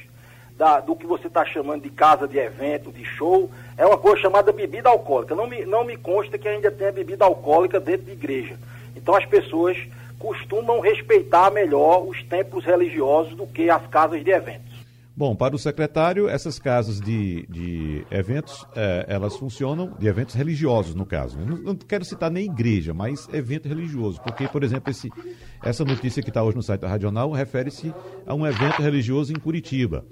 [0.58, 3.48] da, do que você está chamando de casa de evento, de show,
[3.78, 5.36] é uma coisa chamada bebida alcoólica.
[5.36, 8.58] Não me, não me consta que ainda tenha bebida alcoólica dentro de igreja.
[8.96, 9.78] Então as pessoas
[10.24, 14.72] costumam respeitar melhor os templos religiosos do que as casas de eventos.
[15.16, 20.96] Bom, para o secretário, essas casas de, de eventos, é, elas funcionam, de eventos religiosos,
[20.96, 21.38] no caso.
[21.38, 24.20] Não, não, quero citar nem igreja, mas evento religioso.
[24.22, 25.12] Porque, por exemplo, esse,
[25.62, 27.94] essa notícia que está hoje no site da Radional refere-se
[28.26, 30.04] a um evento religioso em Curitiba.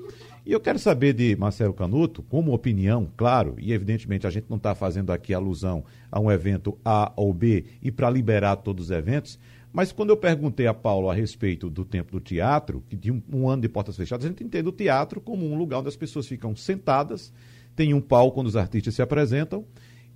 [0.46, 4.58] E eu quero saber de Marcelo Canuto, como opinião, claro, e evidentemente a gente não
[4.58, 8.92] está fazendo aqui alusão a um evento A ou B e para liberar todos os
[8.92, 9.40] eventos,
[9.74, 13.22] mas quando eu perguntei a Paulo a respeito do tempo do teatro, que de um,
[13.32, 15.96] um, ano de portas fechadas, a gente entende o teatro como um lugar onde as
[15.96, 17.34] pessoas ficam sentadas,
[17.76, 19.66] tem um palco quando os artistas se apresentam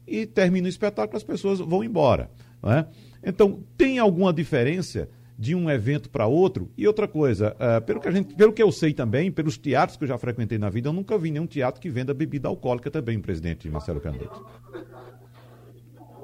[0.05, 2.29] e termina o espetáculo, as pessoas vão embora.
[2.63, 2.85] É?
[3.23, 6.71] Então, tem alguma diferença de um evento para outro?
[6.77, 9.97] E outra coisa, uh, pelo, que a gente, pelo que eu sei também, pelos teatros
[9.97, 12.89] que eu já frequentei na vida, eu nunca vi nenhum teatro que venda bebida alcoólica
[12.89, 14.43] também, presidente Marcelo Canuto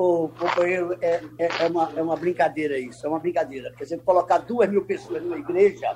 [0.02, 3.72] o companheiro, é, é, é, uma, é uma brincadeira isso, é uma brincadeira.
[3.78, 5.96] Quer dizer, colocar duas mil pessoas numa igreja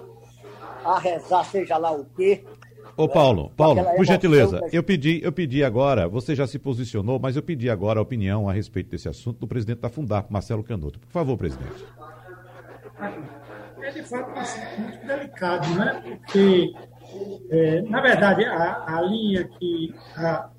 [0.84, 2.44] a rezar, seja lá o quê.
[2.98, 7.36] Ô Paulo, Paulo, por gentileza, eu pedi, eu pedi agora, você já se posicionou, mas
[7.36, 11.00] eu pedi agora a opinião a respeito desse assunto do presidente da Fundap, Marcelo Canuto.
[11.00, 11.86] Por favor, presidente.
[13.82, 16.20] É de fato um assunto muito delicado, né?
[16.26, 16.74] Porque,
[17.50, 20.50] é, na verdade, a, a linha que a,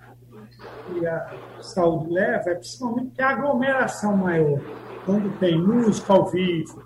[0.86, 1.26] que a
[1.60, 4.60] saúde leva é principalmente que a aglomeração maior,
[5.04, 6.84] quando tem música ao vivo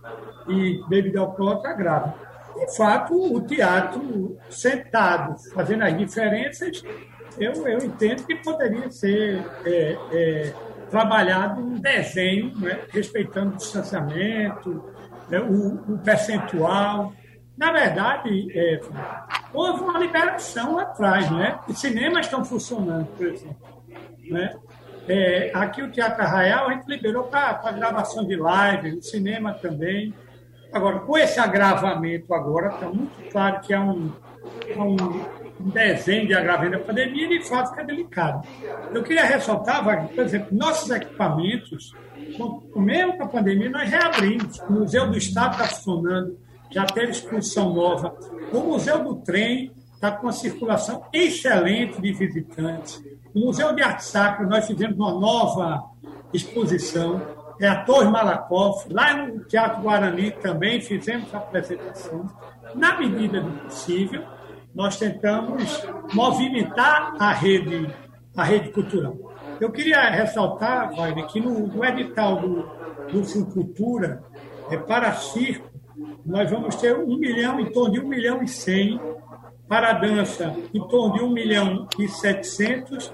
[0.48, 2.12] e bebida alcoólica grave.
[2.54, 6.82] De fato, o teatro sentado, fazendo as diferenças,
[7.38, 10.54] eu, eu entendo que poderia ser é, é,
[10.90, 14.84] trabalhado um desenho, né, respeitando o distanciamento,
[15.28, 17.12] né, o, o, percentual.
[17.60, 18.80] Na verdade, é,
[19.52, 21.60] houve uma liberação lá atrás, né?
[21.68, 23.68] Os cinemas estão funcionando, por exemplo.
[24.30, 24.56] Né?
[25.06, 30.14] É, aqui o Teatro Arraial a gente liberou para gravação de live, o cinema também.
[30.72, 34.10] Agora, com esse agravamento agora, está muito claro que é um,
[34.66, 38.48] é um desenho de agravamento da pandemia e de fato fica delicado.
[38.90, 41.94] Eu queria ressaltar, por exemplo, nossos equipamentos,
[42.74, 44.58] mesmo com a pandemia, nós reabrimos.
[44.60, 46.38] O Museu do Estado está funcionando,
[46.70, 48.14] já teve exposição nova.
[48.52, 53.02] O Museu do Trem está com uma circulação excelente de visitantes.
[53.34, 55.84] O Museu de Arte Sacra, nós fizemos uma nova
[56.32, 57.20] exposição,
[57.60, 58.90] é a Torre Malakoff.
[58.90, 62.26] Lá no Teatro Guarani também fizemos a apresentação.
[62.74, 64.24] Na medida do possível,
[64.74, 67.94] nós tentamos movimentar a rede,
[68.36, 69.16] a rede cultural.
[69.60, 72.62] Eu queria ressaltar, Wagner, que no, no edital do,
[73.12, 74.22] do Fulcultura,
[74.70, 75.69] é, para circo,
[76.24, 79.00] nós vamos ter um milhão, em torno de um milhão e cem,
[79.68, 83.12] para a dança, em torno de um milhão e setecentos,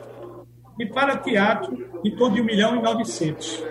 [0.79, 3.63] e para teatro, em torno de um milhão e novecentos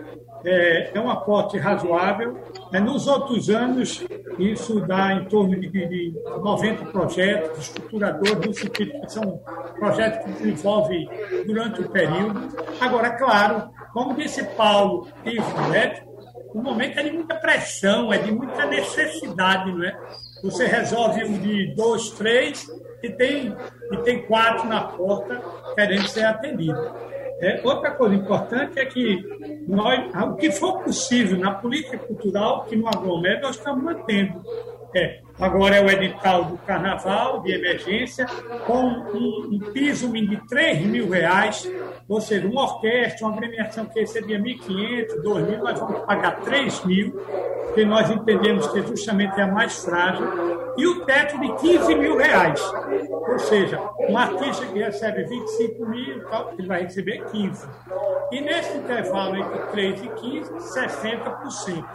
[0.45, 2.37] é, é um aporte razoável.
[2.71, 4.05] É, nos outros anos,
[4.37, 9.41] isso dá em torno de, de 90 projetos, estruturadores, no sentido que são
[9.79, 11.09] projetos que se desenvolvem
[11.45, 12.55] durante o período.
[12.79, 16.03] Agora, claro, como disse Paulo e Fred,
[16.55, 19.99] o momento é de muita pressão, é de muita necessidade, não é?
[20.41, 22.65] Você resolve um de dois, três,
[23.03, 23.53] e tem,
[23.91, 25.41] e tem quatro na porta
[25.75, 26.79] querendo ser atendido.
[27.41, 29.21] É, outra coisa importante é que
[29.67, 34.41] nós, o que for possível na política cultural, que no aglomero nós estamos mantendo.
[34.95, 38.25] É, agora é o edital do carnaval de emergência,
[38.65, 41.69] com um, um piso de 3 mil reais,
[42.07, 47.11] ou seja, uma orquestra, uma agremiação que recebia 1.500, 2.000, nós vamos pagar 3 mil,
[47.73, 50.25] que nós entendemos que justamente é a mais frágil,
[50.77, 52.61] e o teto de 15 mil reais.
[53.11, 53.77] Ou seja,
[54.07, 56.21] um artista que recebe 25 mil,
[56.57, 57.67] ele vai receber 15.
[58.31, 61.85] E nesse intervalo entre 3 e 15, 60%.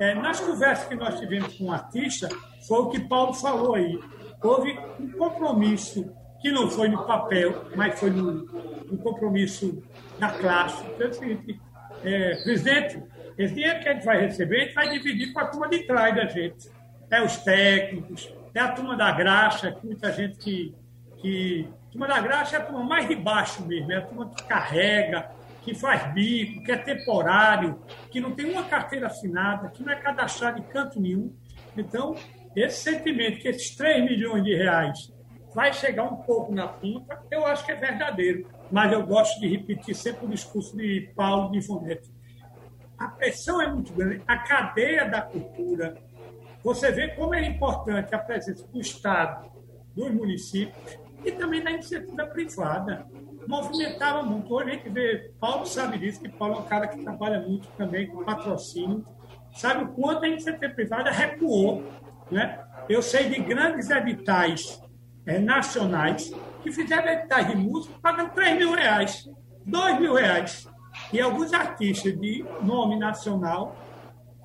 [0.00, 2.26] É, nas conversas que nós tivemos com o artista,
[2.66, 4.00] foi o que Paulo falou aí.
[4.42, 9.82] Houve um compromisso que não foi no papel, mas foi no, no compromisso
[10.18, 10.82] da classe.
[10.86, 11.60] Então, é o seguinte,
[12.02, 13.02] é, presidente,
[13.36, 15.80] esse dinheiro que a gente vai receber, a gente vai dividir com a turma de
[15.80, 16.70] trás da gente.
[17.10, 20.74] É os técnicos, é a turma da graxa, que muita gente que.
[21.20, 24.44] que turma da graxa é a turma mais de baixo mesmo, é a turma que
[24.44, 25.30] carrega,
[25.62, 27.80] que faz bico, que é temporário,
[28.10, 31.34] que não tem uma carteira assinada, que não é cadastrado em canto nenhum.
[31.76, 32.14] Então,
[32.56, 35.12] esse sentimento que esses 3 milhões de reais
[35.54, 38.48] vai chegar um pouco na ponta, eu acho que é verdadeiro.
[38.70, 42.10] Mas eu gosto de repetir sempre o discurso de Paulo de Ivonete.
[42.98, 45.96] A pressão é muito grande, a cadeia da cultura.
[46.62, 49.50] Você vê como é importante a presença do Estado,
[49.94, 53.06] dos municípios e também da iniciativa privada
[53.50, 54.54] movimentava muito.
[54.54, 57.66] Hoje a gente vê, Paulo sabe disso, que Paulo é um cara que trabalha muito
[57.76, 59.04] também com patrocínio,
[59.52, 61.84] sabe o quanto a iniciativa privada recuou.
[62.30, 62.60] Né?
[62.88, 64.80] Eu sei de grandes editais
[65.26, 66.32] é, nacionais
[66.62, 69.28] que fizeram editais de música pagando 3 mil reais,
[69.66, 70.68] 2 mil reais.
[71.12, 73.76] E alguns artistas de nome nacional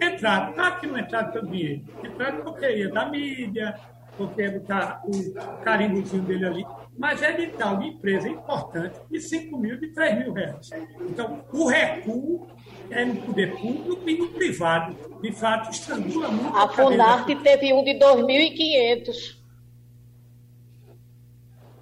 [0.02, 3.80] entraram, claro que não entraram pelo dinheiro, entraram porque ia da mídia,
[4.18, 6.66] porque botar o carimbozinho dele ali,
[6.98, 10.70] mas é edital de empresa importante de 5 mil, de 3 mil reais.
[11.02, 12.48] Então, o recuo
[12.90, 14.96] é no poder público e no privado.
[15.22, 19.44] De fato, estrangula muito a A Funarte teve um de 2.500.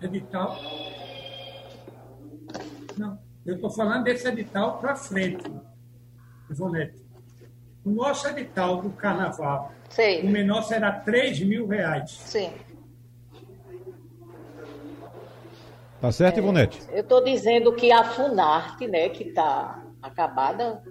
[0.01, 0.59] Edital?
[2.97, 5.43] Não, eu estou falando desse edital para frente,
[6.49, 7.01] Ivonete.
[7.86, 10.22] O nosso edital do carnaval, Sim.
[10.22, 12.11] o menor será 3 mil reais.
[12.11, 12.51] Sim.
[16.04, 16.82] Tá certo, é, Ivonete?
[16.91, 20.84] Eu estou dizendo que a Funarte, né, que está acabada,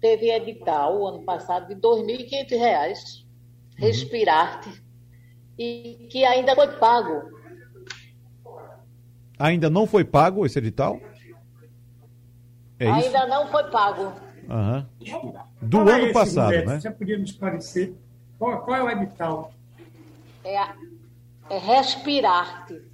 [0.00, 3.26] teve edital o ano passado de R$ 2.500, uhum.
[3.76, 4.84] Respirarte,
[5.58, 7.28] e que ainda foi pago.
[9.36, 11.00] Ainda não foi pago esse edital?
[12.78, 13.26] É ainda isso?
[13.26, 14.12] não foi pago.
[14.48, 14.86] Uhum.
[15.60, 16.78] Do qual ano é passado, né?
[16.78, 17.94] Você podia me esclarecer
[18.38, 19.52] qual, qual é o edital?
[20.44, 20.56] É,
[21.50, 22.87] é Respirarte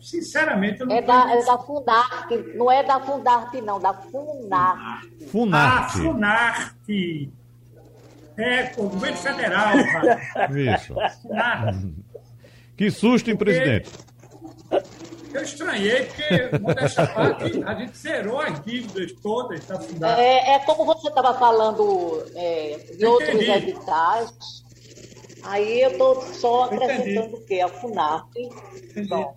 [0.00, 5.26] sinceramente, eu não é da, é da Funarte, não é da Fundarte, não, da Funarte.
[5.26, 5.98] Funarte.
[5.98, 7.32] Ah, Funarte.
[8.36, 9.72] É, o governo federal.
[10.54, 10.94] Isso.
[12.76, 13.90] Que susto, hein, presidente?
[15.34, 20.20] Eu estranhei, porque, modéstia parte, a gente zerou as dívidas todas da Funarte.
[20.20, 24.32] É, é como você estava falando é, de outros editais.
[25.42, 27.60] Aí eu estou só acrescentando o quê?
[27.60, 28.48] A Funarte.
[29.08, 29.36] Bom.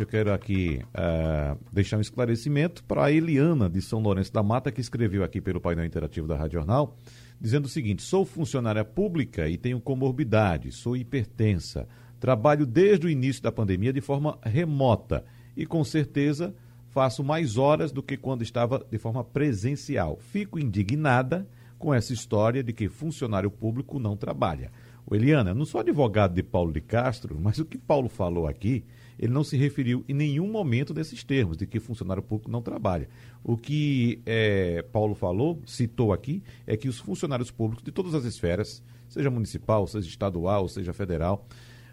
[0.00, 4.72] Eu quero aqui uh, deixar um esclarecimento para a Eliana de São Lourenço da Mata,
[4.72, 6.96] que escreveu aqui pelo painel interativo da Rádio Jornal,
[7.40, 11.86] dizendo o seguinte: sou funcionária pública e tenho comorbidade, sou hipertensa,
[12.18, 15.24] trabalho desde o início da pandemia de forma remota
[15.56, 16.54] e com certeza
[16.88, 20.18] faço mais horas do que quando estava de forma presencial.
[20.20, 21.46] Fico indignada
[21.78, 24.72] com essa história de que funcionário público não trabalha.
[25.06, 28.46] O Eliana, eu não sou advogado de Paulo de Castro, mas o que Paulo falou
[28.46, 28.84] aqui,
[29.18, 33.08] ele não se referiu em nenhum momento desses termos, de que funcionário público não trabalha.
[33.42, 38.24] O que é, Paulo falou, citou aqui, é que os funcionários públicos de todas as
[38.24, 41.46] esferas, seja municipal, seja estadual, seja federal,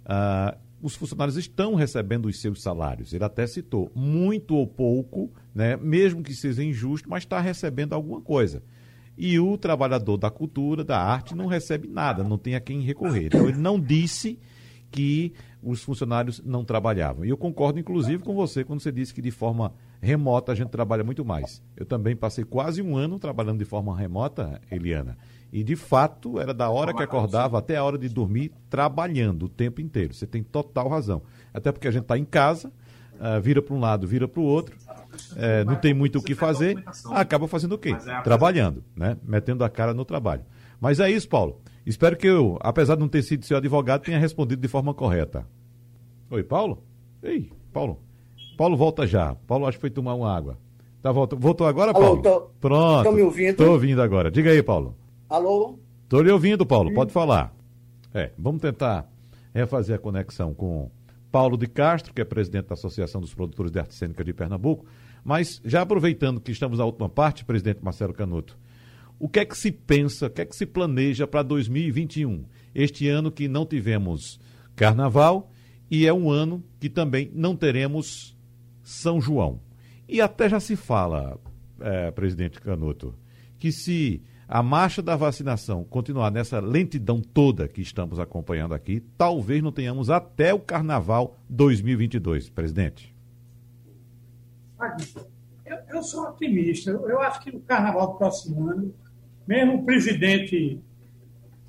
[0.06, 3.14] ah, os funcionários estão recebendo os seus salários.
[3.14, 8.22] Ele até citou, muito ou pouco, né, mesmo que seja injusto, mas está recebendo alguma
[8.22, 8.64] coisa.
[9.18, 13.26] E o trabalhador da cultura, da arte, não recebe nada, não tem a quem recorrer.
[13.28, 14.40] Então, ele não disse
[14.90, 15.34] que
[15.64, 17.24] os funcionários não trabalhavam.
[17.24, 20.70] E eu concordo, inclusive, com você quando você disse que de forma remota a gente
[20.70, 21.62] trabalha muito mais.
[21.78, 25.18] Eu também passei quase um ano trabalhando de forma remota, Eliana.
[25.54, 29.50] E de fato era da hora que acordava até a hora de dormir trabalhando o
[29.50, 30.14] tempo inteiro.
[30.14, 31.22] Você tem total razão.
[31.54, 34.46] Até porque a gente está em casa, uh, vira para um lado, vira para o
[34.46, 36.82] outro, uh, não tem muito o que fazer,
[37.12, 37.96] acaba fazendo o quê?
[38.24, 39.18] Trabalhando, né?
[39.24, 40.44] metendo a cara no trabalho.
[40.80, 41.62] Mas é isso, Paulo.
[41.86, 45.46] Espero que eu, apesar de não ter sido seu advogado, tenha respondido de forma correta.
[46.30, 46.84] Oi, Paulo?
[47.24, 48.00] Ei, Paulo.
[48.58, 49.36] Paulo volta já.
[49.48, 50.58] Paulo acho que foi tomar uma água.
[51.02, 52.08] Tá, voltou, voltou agora, Paulo?
[52.08, 52.98] Alô, tô, Pronto.
[53.00, 53.50] Estão me ouvindo?
[53.50, 54.30] Estou ouvindo agora.
[54.30, 54.96] Diga aí, Paulo.
[55.28, 55.80] Alô?
[56.04, 57.56] Estou lhe ouvindo, Paulo, pode falar.
[58.14, 59.10] É, vamos tentar
[59.54, 60.92] refazer a conexão com
[61.32, 64.86] Paulo de Castro, que é presidente da Associação dos Produtores de Arte Cênica de Pernambuco.
[65.24, 68.58] Mas, já aproveitando que estamos na última parte, presidente Marcelo Canuto,
[69.22, 72.44] o que é que se pensa, o que é que se planeja para 2021?
[72.74, 74.40] Este ano que não tivemos
[74.76, 75.52] carnaval
[75.92, 78.36] e é um ano que também não teremos
[78.82, 79.60] São João.
[80.10, 81.40] E até já se fala,
[81.80, 83.14] é, presidente Canuto,
[83.60, 89.62] que se a marcha da vacinação continuar nessa lentidão toda que estamos acompanhando aqui, talvez
[89.62, 93.16] não tenhamos até o Carnaval 2022, presidente.
[95.64, 96.90] Eu, eu sou otimista.
[96.90, 98.92] Eu acho que no Carnaval do próximo ano,
[99.48, 100.82] mesmo o presidente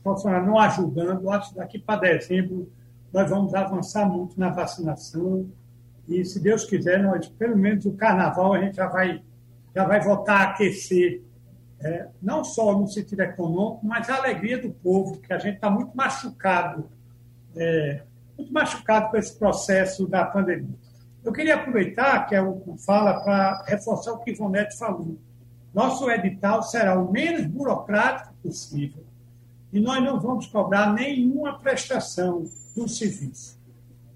[0.04, 2.70] não ajudando, acho que daqui para dezembro
[3.12, 5.48] nós vamos avançar muito na vacinação.
[6.08, 9.22] E, se Deus quiser, nós, pelo menos o Carnaval, a gente já vai,
[9.74, 11.22] já vai voltar a aquecer
[11.80, 15.70] é, não só no sentido econômico, mas a alegria do povo, que a gente está
[15.70, 16.88] muito machucado,
[17.56, 18.02] é,
[18.36, 20.76] muito machucado com esse processo da pandemia.
[21.24, 25.18] Eu queria aproveitar que é o fala para reforçar o que Ivonete falou.
[25.74, 29.04] Nosso edital será o menos burocrático possível
[29.72, 32.44] e nós não vamos cobrar nenhuma prestação
[32.76, 33.58] do serviço.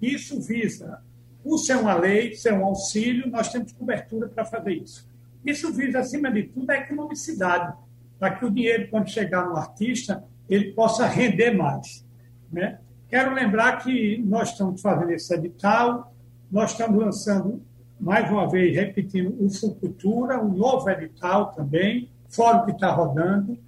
[0.00, 1.02] Isso visa,
[1.42, 5.08] por ser uma lei, ser um auxílio, nós temos cobertura para fazer isso.
[5.44, 7.74] Isso visa, acima de tudo, a economicidade,
[8.18, 12.04] para que o dinheiro, quando chegar no artista, ele possa render mais.
[12.52, 12.78] Né?
[13.08, 16.12] Quero lembrar que nós estamos fazendo esse edital,
[16.50, 17.62] nós estamos lançando,
[17.98, 23.58] mais uma vez, repetindo, o Fucultura, um novo edital também, o que está rodando,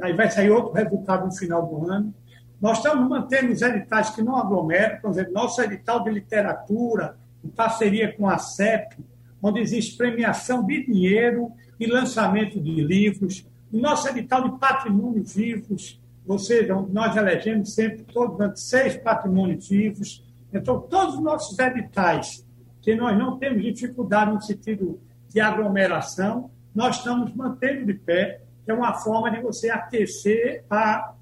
[0.00, 2.14] aí vai sair outro resultado no final do ano.
[2.60, 7.48] Nós estamos mantendo os editais que não aglomeram, por exemplo, nosso edital de literatura, em
[7.48, 8.96] parceria com a CEP,
[9.42, 13.46] onde existe premiação de dinheiro e lançamento de livros.
[13.70, 20.24] O nosso edital de patrimônios vivos, ou seja, nós elegemos sempre todos seis patrimônios vivos.
[20.52, 22.43] Então, todos os nossos editais,
[22.84, 28.70] que nós não temos dificuldade no sentido de aglomeração, nós estamos mantendo de pé, que
[28.70, 31.14] é uma forma de você aquecer a,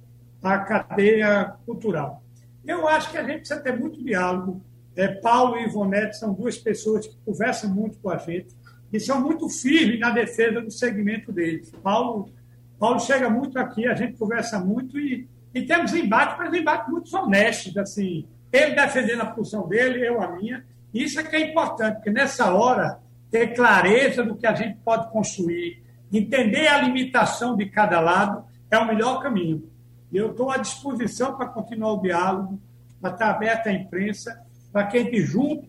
[0.43, 2.23] a cadeia cultural.
[2.65, 4.63] Eu acho que a gente precisa ter muito diálogo
[4.95, 8.55] é, Paulo e Ivonete são duas pessoas que conversam muito com a gente
[8.93, 11.73] e são muito firmes na defesa do segmento deles.
[11.83, 12.31] Paulo,
[12.79, 17.17] Paulo chega muito aqui, a gente conversa muito e, e temos embates, mas embates muito
[17.17, 20.65] honestos, assim, ele defendendo a posição dele, eu a minha.
[20.93, 25.11] Isso é que é importante, porque nessa hora ter clareza do que a gente pode
[25.11, 25.83] construir,
[26.13, 29.71] entender a limitação de cada lado é o melhor caminho.
[30.13, 32.61] Eu estou à disposição para continuar o diálogo,
[33.01, 34.39] para estar aberta à imprensa
[34.73, 35.69] para que a gente junto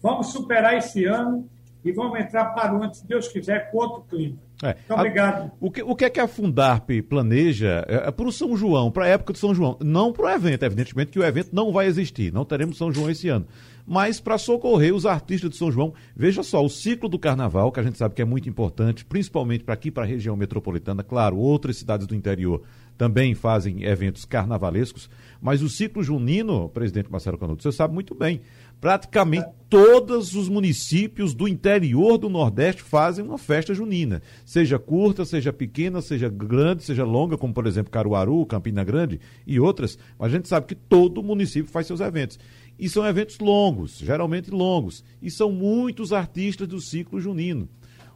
[0.00, 1.48] vamos superar esse ano
[1.84, 4.38] e vamos entrar para o ano, se Deus quiser, com outro clima.
[4.62, 4.74] É.
[4.74, 5.46] Muito obrigado.
[5.46, 8.56] A, o, que, o que é que a Fundarp planeja é, é para o São
[8.56, 9.76] João, para a época do São João?
[9.82, 13.10] Não para o evento, evidentemente que o evento não vai existir, não teremos São João
[13.10, 13.46] esse ano.
[13.86, 17.80] Mas para socorrer os artistas de São João, veja só, o ciclo do carnaval, que
[17.80, 21.36] a gente sabe que é muito importante, principalmente para aqui, para a região metropolitana, claro,
[21.36, 22.62] outras cidades do interior
[22.96, 28.40] também fazem eventos carnavalescos, mas o ciclo junino, presidente Marcelo Canuto, você sabe muito bem,
[28.80, 35.52] praticamente todos os municípios do interior do Nordeste fazem uma festa junina, seja curta, seja
[35.52, 40.36] pequena, seja grande, seja longa, como por exemplo Caruaru, Campina Grande e outras, mas a
[40.36, 42.38] gente sabe que todo município faz seus eventos.
[42.78, 47.68] E são eventos longos, geralmente longos, e são muitos artistas do ciclo junino.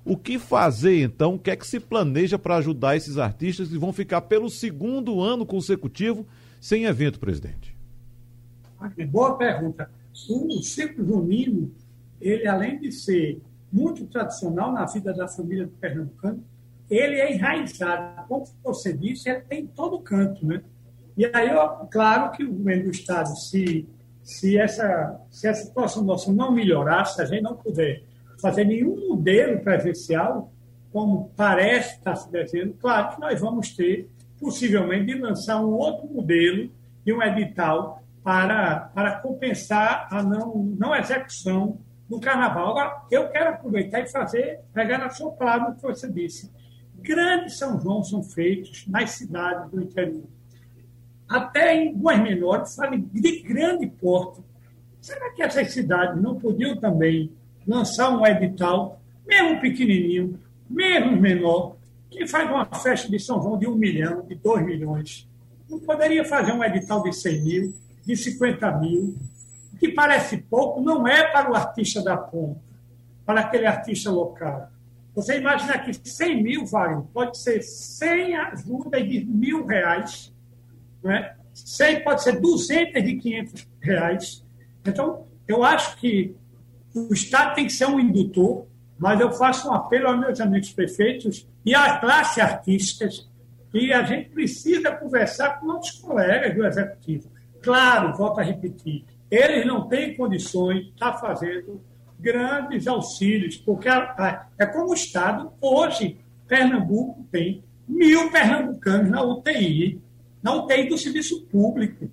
[0.05, 1.35] O que fazer então?
[1.35, 5.21] O que é que se planeja para ajudar esses artistas que vão ficar pelo segundo
[5.21, 6.27] ano consecutivo
[6.61, 7.77] sem evento, presidente?
[9.11, 9.91] Boa pergunta.
[10.29, 11.73] O Ciclo Junino,
[12.21, 13.41] ele além de ser
[13.73, 16.43] muito tradicional na vida da família do pernambucano,
[16.91, 18.27] ele é enraizado.
[18.27, 20.63] Como você disse, ele tem todo canto, né?
[21.17, 21.51] E aí,
[21.91, 23.87] claro que o governo do Estado, se,
[24.23, 28.05] se, essa, se essa situação nossa não melhorar, se a gente não puder
[28.41, 30.53] fazer nenhum modelo presencial,
[30.93, 34.09] como parece estar se desenhando, claro que nós vamos ter,
[34.41, 36.71] possivelmente, de lançar um outro modelo
[37.05, 37.98] de um edital
[38.29, 42.73] para, para compensar a não, não execução do carnaval.
[42.73, 46.53] Agora, eu quero aproveitar e fazer, pegar na sua palavra o que você disse.
[46.97, 50.25] Grandes São João são feitos nas cidades do interior
[51.27, 54.43] até em Guas Menores, sabe, de grande porte.
[55.01, 57.33] Será que essas cidades não podiam também
[57.67, 61.77] lançar um edital, mesmo pequenininho, mesmo menor,
[62.11, 65.27] que faz uma festa de São João de um milhão, de dois milhões?
[65.69, 69.17] Não poderia fazer um edital de 100 mil, de 50 mil,
[69.79, 72.61] que parece pouco, não é para o artista da ponta,
[73.25, 74.71] para aquele artista local.
[75.15, 80.33] Você imagina que 100 mil, Wagner, pode ser sem ajuda de mil reais
[81.03, 81.35] né?
[81.55, 84.45] 100 pode ser 200 de 500 reais.
[84.85, 86.35] Então, eu acho que
[86.95, 88.67] o Estado tem que ser um indutor,
[88.99, 93.29] mas eu faço um apelo aos meus amigos prefeitos e às classes artísticas
[93.71, 97.31] que a gente precisa conversar com outros colegas do Executivo.
[97.63, 101.81] Claro, volto a repetir, eles não têm condições de estar fazendo
[102.19, 103.89] grandes auxílios, porque
[104.59, 110.01] é como o Estado, hoje, Pernambuco tem mil pernambucanos na UTI,
[110.43, 112.11] na UTI do serviço público.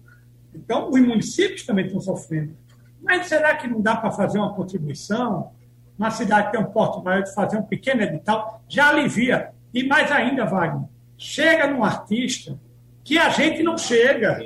[0.53, 2.55] Então, os municípios também estão sofrendo.
[3.01, 5.51] Mas será que não dá para fazer uma contribuição?
[5.97, 9.51] Uma cidade tem um porte maior de fazer um pequeno edital, já alivia.
[9.73, 10.87] E mais ainda, Wagner,
[11.17, 12.59] chega num artista
[13.03, 14.39] que a gente não chega,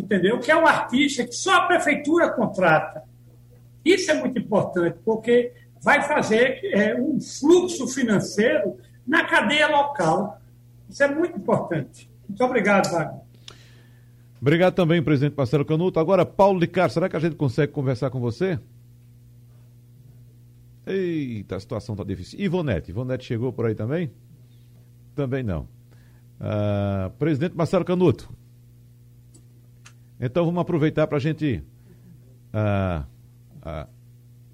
[0.00, 0.38] entendeu?
[0.38, 3.02] Que é um artista que só a prefeitura contrata.
[3.84, 8.76] Isso é muito importante, porque vai fazer é, um fluxo financeiro
[9.06, 10.40] na cadeia local.
[10.88, 12.10] Isso é muito importante.
[12.28, 13.20] Muito obrigado, Wagner.
[14.40, 15.98] Obrigado também, presidente Marcelo Canuto.
[15.98, 18.58] Agora, Paulo de Castro, será que a gente consegue conversar com você?
[20.86, 22.40] Eita, a situação está difícil.
[22.40, 24.10] Ivonete, Ivonete chegou por aí também?
[25.14, 25.68] Também não.
[26.40, 28.32] Uh, presidente Marcelo Canuto.
[30.20, 31.62] Então vamos aproveitar para a gente.
[32.52, 33.04] Uh,
[33.58, 33.88] uh,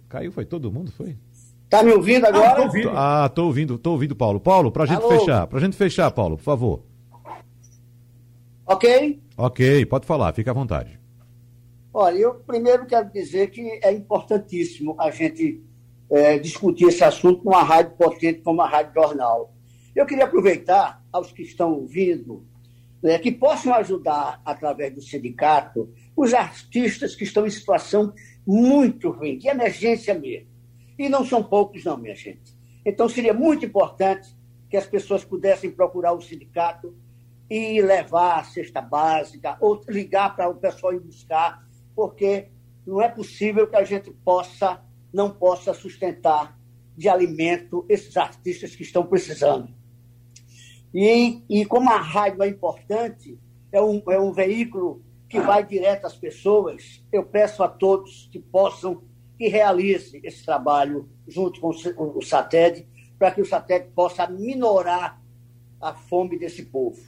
[0.09, 1.17] caiu, foi todo mundo, foi?
[1.69, 2.51] Tá me ouvindo agora?
[2.51, 4.39] Ah, tô ouvindo, ah, tô ouvindo, tô ouvindo, Paulo.
[4.39, 5.19] Paulo, para a gente Alô?
[5.19, 6.83] fechar, para a gente fechar, Paulo, por favor.
[8.67, 9.21] Ok?
[9.37, 10.99] Ok, pode falar, fica à vontade.
[11.93, 15.63] Olha, eu primeiro quero dizer que é importantíssimo a gente
[16.11, 19.53] é, discutir esse assunto numa rádio potente como a Rádio Jornal.
[19.95, 22.45] Eu queria aproveitar aos que estão ouvindo
[23.05, 28.15] né, que possam ajudar, através do sindicato, os artistas que estão em situação
[28.47, 30.49] muito ruim, de emergência mesmo.
[30.99, 32.57] E não são poucos, não, minha gente.
[32.83, 34.35] Então, seria muito importante
[34.71, 36.97] que as pessoas pudessem procurar o sindicato
[37.51, 41.63] e levar a cesta básica, ou ligar para o pessoal ir buscar,
[41.95, 42.49] porque
[42.87, 44.81] não é possível que a gente possa,
[45.13, 46.59] não possa sustentar
[46.97, 49.74] de alimento esses artistas que estão precisando.
[50.95, 53.37] E, e como a rádio é importante,
[53.73, 58.39] é um, é um veículo que vai direto às pessoas, eu peço a todos que
[58.39, 59.03] possam,
[59.37, 62.87] que realize esse trabalho junto com o, o SATED,
[63.19, 65.21] para que o SATED possa minorar
[65.81, 67.01] a fome desse povo.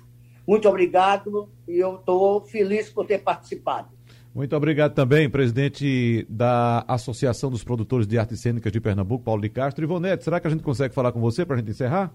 [0.44, 3.94] Muito obrigado e eu estou feliz por ter participado.
[4.34, 9.48] Muito obrigado também, presidente da Associação dos Produtores de Artes Cênicas de Pernambuco, Paulo de
[9.48, 9.84] Castro.
[9.84, 12.12] Ivonete, será que a gente consegue falar com você para a gente encerrar?